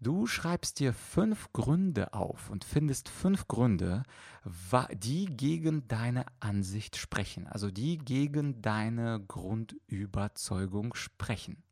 Du 0.00 0.26
schreibst 0.26 0.80
dir 0.80 0.92
fünf 0.92 1.52
Gründe 1.52 2.12
auf 2.12 2.50
und 2.50 2.64
findest 2.64 3.08
fünf 3.08 3.46
Gründe, 3.46 4.02
die 4.94 5.26
gegen 5.26 5.86
deine 5.86 6.26
Ansicht 6.40 6.96
sprechen, 6.96 7.46
also 7.46 7.70
die 7.70 7.98
gegen 7.98 8.60
deine 8.62 9.24
Grundüberzeugung 9.28 10.94
sprechen. 10.94 11.62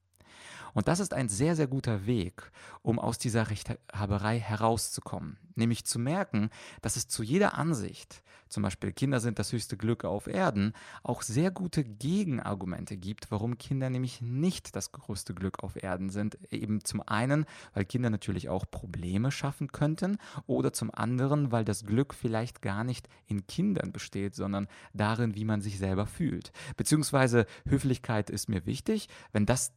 Und 0.74 0.88
das 0.88 1.00
ist 1.00 1.14
ein 1.14 1.28
sehr, 1.28 1.56
sehr 1.56 1.66
guter 1.66 2.06
Weg, 2.06 2.50
um 2.82 2.98
aus 2.98 3.18
dieser 3.18 3.50
Rechthaberei 3.50 4.38
herauszukommen. 4.38 5.38
Nämlich 5.54 5.84
zu 5.84 5.98
merken, 5.98 6.50
dass 6.82 6.96
es 6.96 7.08
zu 7.08 7.22
jeder 7.22 7.54
Ansicht, 7.54 8.22
zum 8.50 8.64
Beispiel 8.64 8.92
Kinder 8.92 9.20
sind 9.20 9.38
das 9.38 9.52
höchste 9.52 9.76
Glück 9.76 10.04
auf 10.04 10.26
Erden, 10.26 10.72
auch 11.04 11.22
sehr 11.22 11.52
gute 11.52 11.84
Gegenargumente 11.84 12.96
gibt, 12.96 13.30
warum 13.30 13.58
Kinder 13.58 13.88
nämlich 13.90 14.20
nicht 14.20 14.74
das 14.74 14.90
größte 14.90 15.34
Glück 15.34 15.62
auf 15.62 15.80
Erden 15.80 16.10
sind. 16.10 16.36
Eben 16.52 16.84
zum 16.84 17.00
einen, 17.00 17.46
weil 17.74 17.84
Kinder 17.84 18.10
natürlich 18.10 18.48
auch 18.48 18.64
Probleme 18.68 19.30
schaffen 19.30 19.70
könnten 19.70 20.18
oder 20.46 20.72
zum 20.72 20.92
anderen, 20.92 21.52
weil 21.52 21.64
das 21.64 21.86
Glück 21.86 22.12
vielleicht 22.12 22.60
gar 22.60 22.82
nicht 22.82 23.08
in 23.26 23.46
Kindern 23.46 23.92
besteht, 23.92 24.34
sondern 24.34 24.66
darin, 24.94 25.36
wie 25.36 25.44
man 25.44 25.60
sich 25.60 25.78
selber 25.78 26.06
fühlt. 26.06 26.50
Beziehungsweise 26.76 27.46
Höflichkeit 27.68 28.30
ist 28.30 28.48
mir 28.48 28.66
wichtig. 28.66 29.08
Wenn 29.32 29.46
das 29.46 29.72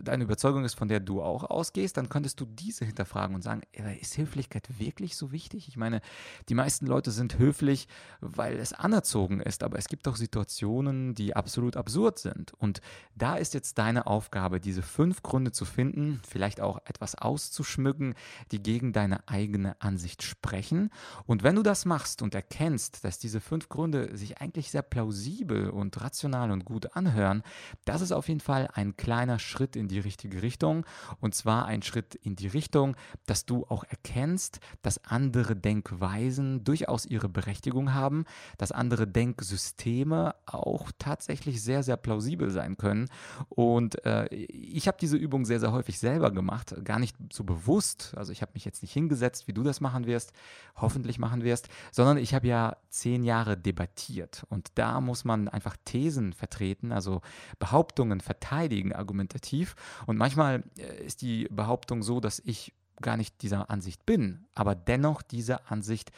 deine 0.00 0.24
Überzeugung 0.24 0.64
ist, 0.64 0.74
von 0.74 0.88
der 0.88 1.00
du 1.00 1.22
auch 1.22 1.44
ausgehst, 1.44 1.96
dann 1.96 2.08
könntest 2.08 2.40
du 2.40 2.46
diese 2.46 2.84
hinterfragen 2.84 3.34
und 3.34 3.42
sagen, 3.42 3.62
ist 4.00 4.16
Höflichkeit 4.16 4.68
wirklich 4.78 5.16
so 5.16 5.32
wichtig? 5.32 5.68
Ich 5.68 5.76
meine, 5.76 6.00
die 6.48 6.54
meisten 6.54 6.86
Leute 6.86 7.10
sind 7.10 7.38
höflich, 7.38 7.88
weil 8.20 8.56
es 8.58 8.72
anerzogen 8.72 9.40
ist, 9.40 9.62
aber 9.62 9.78
es 9.78 9.88
gibt 9.88 10.06
auch 10.08 10.16
Situationen, 10.16 11.14
die 11.14 11.34
absolut 11.34 11.76
absurd 11.76 12.18
sind. 12.18 12.54
Und 12.54 12.80
da 13.14 13.36
ist 13.36 13.54
jetzt 13.54 13.78
deine 13.78 14.06
Aufgabe, 14.06 14.60
diese 14.60 14.82
fünf 14.82 15.22
Gründe 15.22 15.52
zu 15.52 15.64
finden, 15.64 16.20
vielleicht 16.28 16.60
auch 16.60 16.78
etwas 16.84 17.14
auszuschmücken, 17.16 18.14
die 18.52 18.62
gegen 18.62 18.92
deine 18.92 19.28
eigene 19.28 19.80
Ansicht 19.80 20.22
sprechen. 20.22 20.90
Und 21.26 21.42
wenn 21.42 21.56
du 21.56 21.62
das 21.62 21.84
machst 21.84 22.22
und 22.22 22.34
erkennst, 22.34 23.04
dass 23.04 23.18
diese 23.18 23.40
fünf 23.40 23.68
Gründe 23.68 24.16
sich 24.16 24.40
eigentlich 24.40 24.70
sehr 24.70 24.82
plausibel 24.82 25.70
und 25.70 26.00
rational 26.00 26.50
und 26.50 26.64
gut 26.64 26.96
anhören, 26.96 27.42
das 27.84 28.00
ist 28.00 28.12
auf 28.12 28.28
jeden 28.28 28.40
Fall 28.40 28.68
ein 28.72 28.96
kleiner 28.96 29.38
Schritt 29.38 29.55
Schritt 29.56 29.76
in 29.76 29.88
die 29.88 29.98
richtige 29.98 30.42
Richtung. 30.42 30.84
Und 31.20 31.34
zwar 31.34 31.64
ein 31.64 31.82
Schritt 31.82 32.14
in 32.14 32.36
die 32.36 32.46
Richtung, 32.46 32.94
dass 33.26 33.46
du 33.46 33.64
auch 33.68 33.84
erkennst, 33.84 34.60
dass 34.82 35.02
andere 35.04 35.56
Denkweisen 35.56 36.62
durchaus 36.62 37.06
ihre 37.06 37.28
Berechtigung 37.28 37.94
haben, 37.94 38.24
dass 38.58 38.70
andere 38.70 39.06
Denksysteme 39.06 40.34
auch 40.44 40.90
tatsächlich 40.98 41.62
sehr, 41.62 41.82
sehr 41.82 41.96
plausibel 41.96 42.50
sein 42.50 42.76
können. 42.76 43.08
Und 43.48 44.04
äh, 44.04 44.26
ich 44.34 44.88
habe 44.88 44.98
diese 45.00 45.16
Übung 45.16 45.46
sehr, 45.46 45.60
sehr 45.60 45.72
häufig 45.72 45.98
selber 45.98 46.30
gemacht, 46.30 46.74
gar 46.84 46.98
nicht 46.98 47.16
so 47.32 47.44
bewusst. 47.44 48.12
Also 48.16 48.32
ich 48.32 48.42
habe 48.42 48.52
mich 48.54 48.64
jetzt 48.64 48.82
nicht 48.82 48.92
hingesetzt, 48.92 49.48
wie 49.48 49.54
du 49.54 49.62
das 49.62 49.80
machen 49.80 50.06
wirst, 50.06 50.32
hoffentlich 50.76 51.18
machen 51.18 51.44
wirst, 51.44 51.68
sondern 51.92 52.18
ich 52.18 52.34
habe 52.34 52.46
ja 52.46 52.76
zehn 52.90 53.24
Jahre 53.24 53.56
debattiert. 53.56 54.44
Und 54.50 54.68
da 54.74 55.00
muss 55.00 55.24
man 55.24 55.48
einfach 55.48 55.76
Thesen 55.86 56.34
vertreten, 56.34 56.92
also 56.92 57.22
Behauptungen 57.58 58.20
verteidigen, 58.20 58.92
argumentativ 58.92 59.45
subjektiv. 59.46 59.74
Und 60.06 60.16
manchmal 60.16 60.64
äh, 60.78 61.04
ist 61.04 61.22
die 61.22 61.48
Behauptung 61.50 62.02
so, 62.02 62.20
dass 62.20 62.40
ich 62.44 62.72
gar 63.00 63.16
nicht 63.16 63.42
dieser 63.42 63.70
Ansicht 63.70 64.06
bin, 64.06 64.46
aber 64.54 64.74
dennoch 64.74 65.22
diese 65.22 65.70
Ansicht 65.70 66.12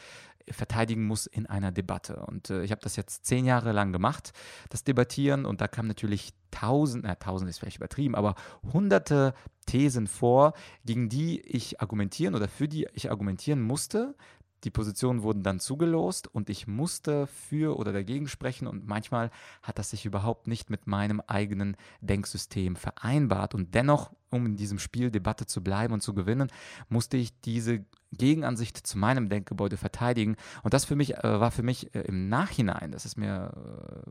verteidigen 0.49 1.05
muss 1.05 1.27
in 1.27 1.45
einer 1.45 1.71
Debatte. 1.71 2.25
Und 2.25 2.49
äh, 2.49 2.63
ich 2.63 2.71
habe 2.71 2.81
das 2.81 2.95
jetzt 2.95 3.25
zehn 3.25 3.45
Jahre 3.45 3.71
lang 3.71 3.91
gemacht, 3.91 4.31
das 4.69 4.83
Debattieren, 4.83 5.45
und 5.45 5.61
da 5.61 5.67
kamen 5.67 5.87
natürlich 5.87 6.31
tausend, 6.51 7.03
na, 7.03 7.15
tausend 7.15 7.49
ist 7.49 7.59
vielleicht 7.59 7.77
übertrieben, 7.77 8.15
aber 8.15 8.35
hunderte 8.73 9.33
Thesen 9.67 10.07
vor, 10.07 10.53
gegen 10.85 11.09
die 11.09 11.41
ich 11.41 11.81
argumentieren 11.81 12.33
oder 12.33 12.47
für 12.47 12.67
die 12.67 12.87
ich 12.93 13.11
argumentieren 13.11 13.61
musste, 13.61 14.15
die 14.63 14.71
Positionen 14.71 15.23
wurden 15.23 15.43
dann 15.43 15.59
zugelost 15.59 16.27
und 16.27 16.49
ich 16.49 16.67
musste 16.67 17.27
für 17.27 17.77
oder 17.77 17.93
dagegen 17.93 18.27
sprechen 18.27 18.67
und 18.67 18.87
manchmal 18.87 19.31
hat 19.63 19.79
das 19.79 19.91
sich 19.91 20.05
überhaupt 20.05 20.47
nicht 20.47 20.69
mit 20.69 20.87
meinem 20.87 21.21
eigenen 21.27 21.77
Denksystem 22.01 22.75
vereinbart. 22.75 23.55
Und 23.55 23.73
dennoch 23.73 24.11
um 24.29 24.45
in 24.45 24.55
diesem 24.55 24.79
Spiel 24.79 25.11
Debatte 25.11 25.45
zu 25.45 25.63
bleiben 25.63 25.93
und 25.93 26.01
zu 26.01 26.13
gewinnen, 26.13 26.51
musste 26.89 27.17
ich 27.17 27.39
diese 27.41 27.85
Gegenansicht 28.11 28.75
zu 28.75 28.97
meinem 28.97 29.29
Denkgebäude 29.29 29.77
verteidigen. 29.77 30.35
Und 30.63 30.73
das 30.73 30.85
für 30.85 30.95
mich 30.95 31.17
äh, 31.17 31.39
war 31.39 31.51
für 31.51 31.63
mich 31.63 31.93
äh, 31.93 32.01
im 32.01 32.27
Nachhinein, 32.29 32.91
das 32.91 33.05
ist 33.05 33.17
mir 33.17 33.51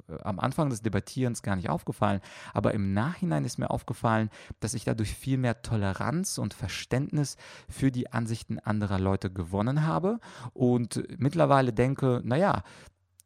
äh, 0.09 0.23
am 0.23 0.39
Anfang 0.39 0.71
des 0.71 0.83
Debattierens 0.83 1.43
gar 1.43 1.57
nicht 1.57 1.69
aufgefallen, 1.69 2.21
aber 2.55 2.75
im 2.75 2.93
Nachhinein 2.95 3.45
ist 3.45 3.59
mir 3.59 3.71
aufgefallen, 3.71 4.31
dass 4.61 4.75
ich 4.75 4.85
dadurch 4.85 5.15
viel 5.15 5.39
mehr 5.39 5.63
Toleranz 5.63 6.39
und 6.39 6.55
Verständnis 6.55 7.37
für 7.69 7.91
die 7.91 8.13
Ansichten 8.13 8.59
anderer 8.59 9.01
Leute 9.01 9.31
gewonnen 9.31 9.85
habe 9.85 10.21
und 10.53 11.03
mittlerweile 11.19 11.73
denke, 11.73 12.21
naja, 12.25 12.63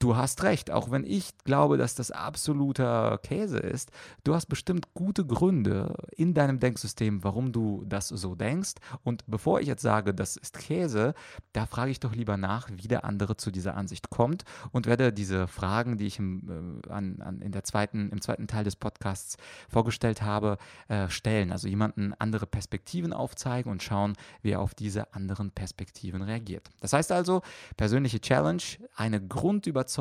du 0.02 0.16
hast 0.16 0.42
recht, 0.42 0.70
auch 0.72 0.90
wenn 0.90 1.04
ich 1.04 1.38
glaube, 1.44 1.76
dass 1.76 1.94
das 1.94 2.10
absoluter 2.10 3.18
Käse 3.22 3.58
ist, 3.58 3.92
du 4.24 4.34
hast 4.34 4.46
bestimmt 4.46 4.94
gute 4.94 5.24
Gründe 5.24 5.94
in 6.16 6.34
deinem 6.34 6.58
Denksystem, 6.58 7.22
warum 7.22 7.52
du 7.52 7.84
das 7.86 8.08
so 8.08 8.34
denkst. 8.34 8.74
Und 9.04 9.24
bevor 9.28 9.60
ich 9.60 9.68
jetzt 9.68 9.82
sage, 9.82 10.12
das 10.12 10.36
ist 10.36 10.58
Käse, 10.58 11.14
da 11.52 11.66
frage 11.66 11.92
ich 11.92 12.00
doch 12.00 12.14
lieber 12.14 12.36
nach, 12.36 12.68
wie 12.72 12.88
der 12.88 13.04
andere 13.04 13.36
zu 13.36 13.52
dieser 13.52 13.76
Ansicht 13.76 14.10
kommt 14.10 14.44
und 14.72 14.86
werde 14.86 15.12
diese 15.12 15.46
Fragen, 15.46 15.98
die 15.98 16.06
ich 16.06 16.18
im, 16.18 16.82
äh, 16.84 16.90
an, 16.90 17.22
an, 17.22 17.40
in 17.40 17.52
der 17.52 17.62
zweiten, 17.62 18.10
im 18.10 18.20
zweiten 18.20 18.48
Teil 18.48 18.64
des 18.64 18.74
Podcasts 18.74 19.36
vorgestellt 19.68 20.22
habe, 20.22 20.58
äh, 20.88 21.08
stellen. 21.10 21.52
Also 21.52 21.68
jemanden 21.68 22.12
andere 22.18 22.46
Perspektiven 22.46 23.12
aufzeigen 23.12 23.70
und 23.70 23.84
schauen, 23.84 24.14
wie 24.42 24.50
er 24.50 24.60
auf 24.60 24.74
diese 24.74 25.14
anderen 25.14 25.52
Perspektiven 25.52 26.22
reagiert. 26.22 26.70
Das 26.80 26.92
heißt 26.92 27.12
also, 27.12 27.42
persönliche 27.76 28.20
Challenge, 28.20 28.62
eine 28.96 29.24
Grundüberzeugung 29.24 29.91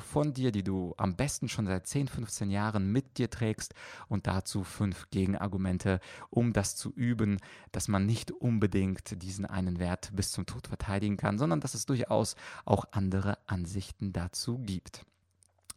von 0.00 0.32
dir, 0.32 0.52
die 0.52 0.62
du 0.62 0.94
am 0.96 1.16
besten 1.16 1.48
schon 1.48 1.66
seit 1.66 1.86
10, 1.86 2.08
15 2.08 2.50
Jahren 2.50 2.90
mit 2.90 3.18
dir 3.18 3.30
trägst 3.30 3.74
und 4.08 4.26
dazu 4.26 4.64
fünf 4.64 5.10
Gegenargumente, 5.10 6.00
um 6.30 6.52
das 6.52 6.76
zu 6.76 6.92
üben, 6.92 7.38
dass 7.72 7.88
man 7.88 8.06
nicht 8.06 8.30
unbedingt 8.30 9.22
diesen 9.22 9.46
einen 9.46 9.78
Wert 9.78 10.10
bis 10.14 10.32
zum 10.32 10.46
Tod 10.46 10.66
verteidigen 10.66 11.16
kann, 11.16 11.38
sondern 11.38 11.60
dass 11.60 11.74
es 11.74 11.86
durchaus 11.86 12.36
auch 12.64 12.86
andere 12.90 13.38
Ansichten 13.46 14.12
dazu 14.12 14.58
gibt. 14.58 15.04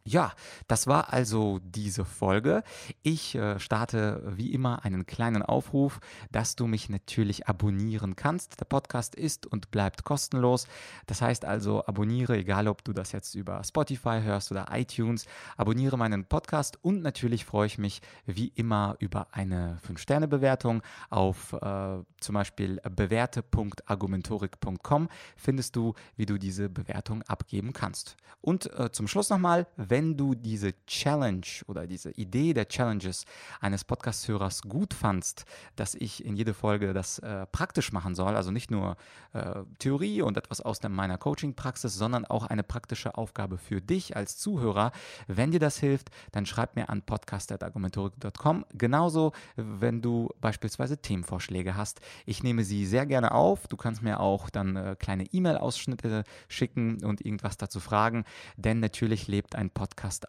Ja, 0.04 0.32
das 0.66 0.86
war 0.86 1.12
also 1.12 1.60
diese 1.62 2.06
Folge. 2.06 2.62
Ich 3.02 3.34
äh, 3.34 3.58
starte 3.58 4.22
wie 4.34 4.52
immer 4.52 4.82
einen 4.84 5.04
kleinen 5.04 5.42
Aufruf, 5.42 6.00
dass 6.32 6.56
du 6.56 6.66
mich 6.66 6.88
natürlich 6.88 7.48
abonnieren 7.48 8.16
kannst. 8.16 8.58
Der 8.60 8.64
Podcast 8.64 9.14
ist 9.14 9.46
und 9.46 9.70
bleibt 9.70 10.04
kostenlos. 10.04 10.66
Das 11.06 11.20
heißt 11.20 11.44
also, 11.44 11.84
abonniere, 11.84 12.38
egal 12.38 12.66
ob 12.66 12.82
du 12.82 12.94
das 12.94 13.12
jetzt 13.12 13.34
über 13.34 13.62
Spotify 13.62 14.20
hörst 14.22 14.50
oder 14.50 14.68
iTunes, 14.72 15.26
abonniere 15.58 15.98
meinen 15.98 16.24
Podcast 16.24 16.82
und 16.82 17.02
natürlich 17.02 17.44
freue 17.44 17.66
ich 17.66 17.76
mich 17.76 18.00
wie 18.24 18.48
immer 18.48 18.96
über 19.00 19.28
eine 19.32 19.78
5-Sterne-Bewertung 19.86 20.82
auf 21.10 21.52
äh, 21.52 21.98
zum 22.20 22.34
Beispiel 22.34 22.80
bewerte.argumentorik.com 22.88 25.08
findest 25.36 25.76
du, 25.76 25.92
wie 26.16 26.24
du 26.26 26.38
diese 26.38 26.70
Bewertung 26.70 27.22
abgeben 27.24 27.72
kannst. 27.72 28.16
Und 28.40 28.72
äh, 28.78 28.92
zum 28.92 29.08
Schluss 29.08 29.30
nochmal, 29.30 29.66
wenn 29.90 30.16
du 30.16 30.36
diese 30.36 30.72
Challenge 30.86 31.46
oder 31.66 31.86
diese 31.86 32.12
Idee 32.12 32.54
der 32.54 32.68
Challenges 32.68 33.24
eines 33.60 33.84
Podcast-Hörers 33.84 34.62
gut 34.62 34.94
fandst, 34.94 35.44
dass 35.74 35.96
ich 35.96 36.24
in 36.24 36.36
jede 36.36 36.54
Folge 36.54 36.92
das 36.92 37.18
äh, 37.18 37.46
praktisch 37.46 37.92
machen 37.92 38.14
soll, 38.14 38.36
also 38.36 38.52
nicht 38.52 38.70
nur 38.70 38.96
äh, 39.32 39.56
Theorie 39.80 40.22
und 40.22 40.36
etwas 40.36 40.60
aus 40.60 40.80
meiner 40.88 41.18
Coaching-Praxis, 41.18 41.94
sondern 41.94 42.24
auch 42.24 42.46
eine 42.46 42.62
praktische 42.62 43.16
Aufgabe 43.16 43.58
für 43.58 43.80
dich 43.80 44.16
als 44.16 44.38
Zuhörer. 44.38 44.92
Wenn 45.26 45.50
dir 45.50 45.60
das 45.60 45.78
hilft, 45.78 46.10
dann 46.30 46.46
schreib 46.46 46.76
mir 46.76 46.88
an 46.88 47.02
podcast.argumentorik.com. 47.02 48.64
Genauso, 48.72 49.32
wenn 49.56 50.00
du 50.00 50.30
beispielsweise 50.40 50.98
Themenvorschläge 50.98 51.76
hast. 51.76 52.00
Ich 52.26 52.44
nehme 52.44 52.62
sie 52.62 52.86
sehr 52.86 53.06
gerne 53.06 53.32
auf. 53.32 53.66
Du 53.66 53.76
kannst 53.76 54.02
mir 54.02 54.20
auch 54.20 54.50
dann 54.50 54.76
äh, 54.76 54.96
kleine 54.96 55.24
E-Mail-Ausschnitte 55.24 56.22
schicken 56.48 57.02
und 57.04 57.24
irgendwas 57.24 57.56
dazu 57.56 57.80
fragen, 57.80 58.24
denn 58.56 58.78
natürlich 58.78 59.26
lebt 59.26 59.56
ein 59.56 59.68
Podcast 59.70 59.79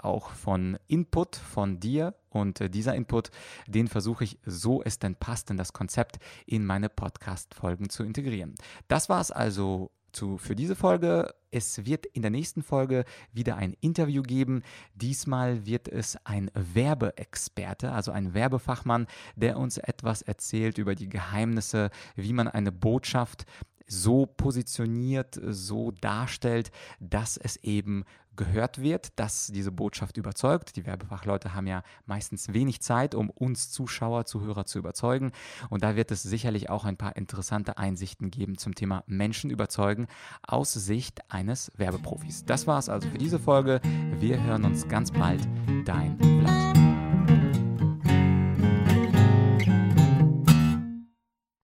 auch 0.03 0.29
von 0.31 0.77
Input 0.87 1.35
von 1.35 1.79
dir 1.79 2.15
und 2.29 2.61
äh, 2.61 2.69
dieser 2.69 2.95
Input, 2.95 3.31
den 3.67 3.87
versuche 3.87 4.23
ich, 4.23 4.39
so 4.45 4.81
es 4.81 4.99
denn 4.99 5.15
passt, 5.15 5.49
in 5.49 5.57
das 5.57 5.73
Konzept 5.73 6.19
in 6.45 6.65
meine 6.65 6.89
Podcast-Folgen 6.89 7.89
zu 7.89 8.03
integrieren. 8.03 8.55
Das 8.87 9.09
war 9.09 9.21
es 9.21 9.31
also 9.31 9.91
zu, 10.11 10.37
für 10.37 10.55
diese 10.55 10.75
Folge. 10.75 11.33
Es 11.51 11.85
wird 11.85 12.05
in 12.05 12.21
der 12.21 12.31
nächsten 12.31 12.63
Folge 12.63 13.05
wieder 13.33 13.57
ein 13.57 13.75
Interview 13.81 14.23
geben. 14.23 14.63
Diesmal 14.95 15.65
wird 15.65 15.87
es 15.87 16.17
ein 16.25 16.49
Werbeexperte, 16.53 17.91
also 17.91 18.11
ein 18.11 18.33
Werbefachmann, 18.33 19.07
der 19.35 19.57
uns 19.57 19.77
etwas 19.77 20.21
erzählt 20.21 20.77
über 20.77 20.95
die 20.95 21.09
Geheimnisse, 21.09 21.89
wie 22.15 22.33
man 22.33 22.47
eine 22.47 22.71
Botschaft 22.71 23.45
so 23.87 24.25
positioniert, 24.25 25.39
so 25.43 25.91
darstellt, 25.91 26.71
dass 27.01 27.35
es 27.35 27.57
eben 27.57 28.05
gehört 28.35 28.81
wird, 28.81 29.19
dass 29.19 29.47
diese 29.47 29.71
Botschaft 29.71 30.17
überzeugt. 30.17 30.75
Die 30.75 30.85
Werbefachleute 30.85 31.53
haben 31.53 31.67
ja 31.67 31.83
meistens 32.05 32.53
wenig 32.53 32.81
Zeit, 32.81 33.15
um 33.15 33.29
uns 33.29 33.71
Zuschauer, 33.71 34.25
Zuhörer 34.25 34.65
zu 34.65 34.79
überzeugen. 34.79 35.31
Und 35.69 35.83
da 35.83 35.95
wird 35.95 36.11
es 36.11 36.23
sicherlich 36.23 36.69
auch 36.69 36.85
ein 36.85 36.97
paar 36.97 37.15
interessante 37.15 37.77
Einsichten 37.77 38.31
geben 38.31 38.57
zum 38.57 38.75
Thema 38.75 39.03
Menschen 39.07 39.49
überzeugen 39.49 40.07
aus 40.47 40.73
Sicht 40.73 41.19
eines 41.31 41.71
Werbeprofis. 41.77 42.45
Das 42.45 42.67
war 42.67 42.79
es 42.79 42.89
also 42.89 43.09
für 43.09 43.17
diese 43.17 43.39
Folge. 43.39 43.81
Wir 44.19 44.41
hören 44.43 44.65
uns 44.65 44.87
ganz 44.87 45.11
bald. 45.11 45.41
Dein 45.85 46.17
Vlad. 46.19 46.80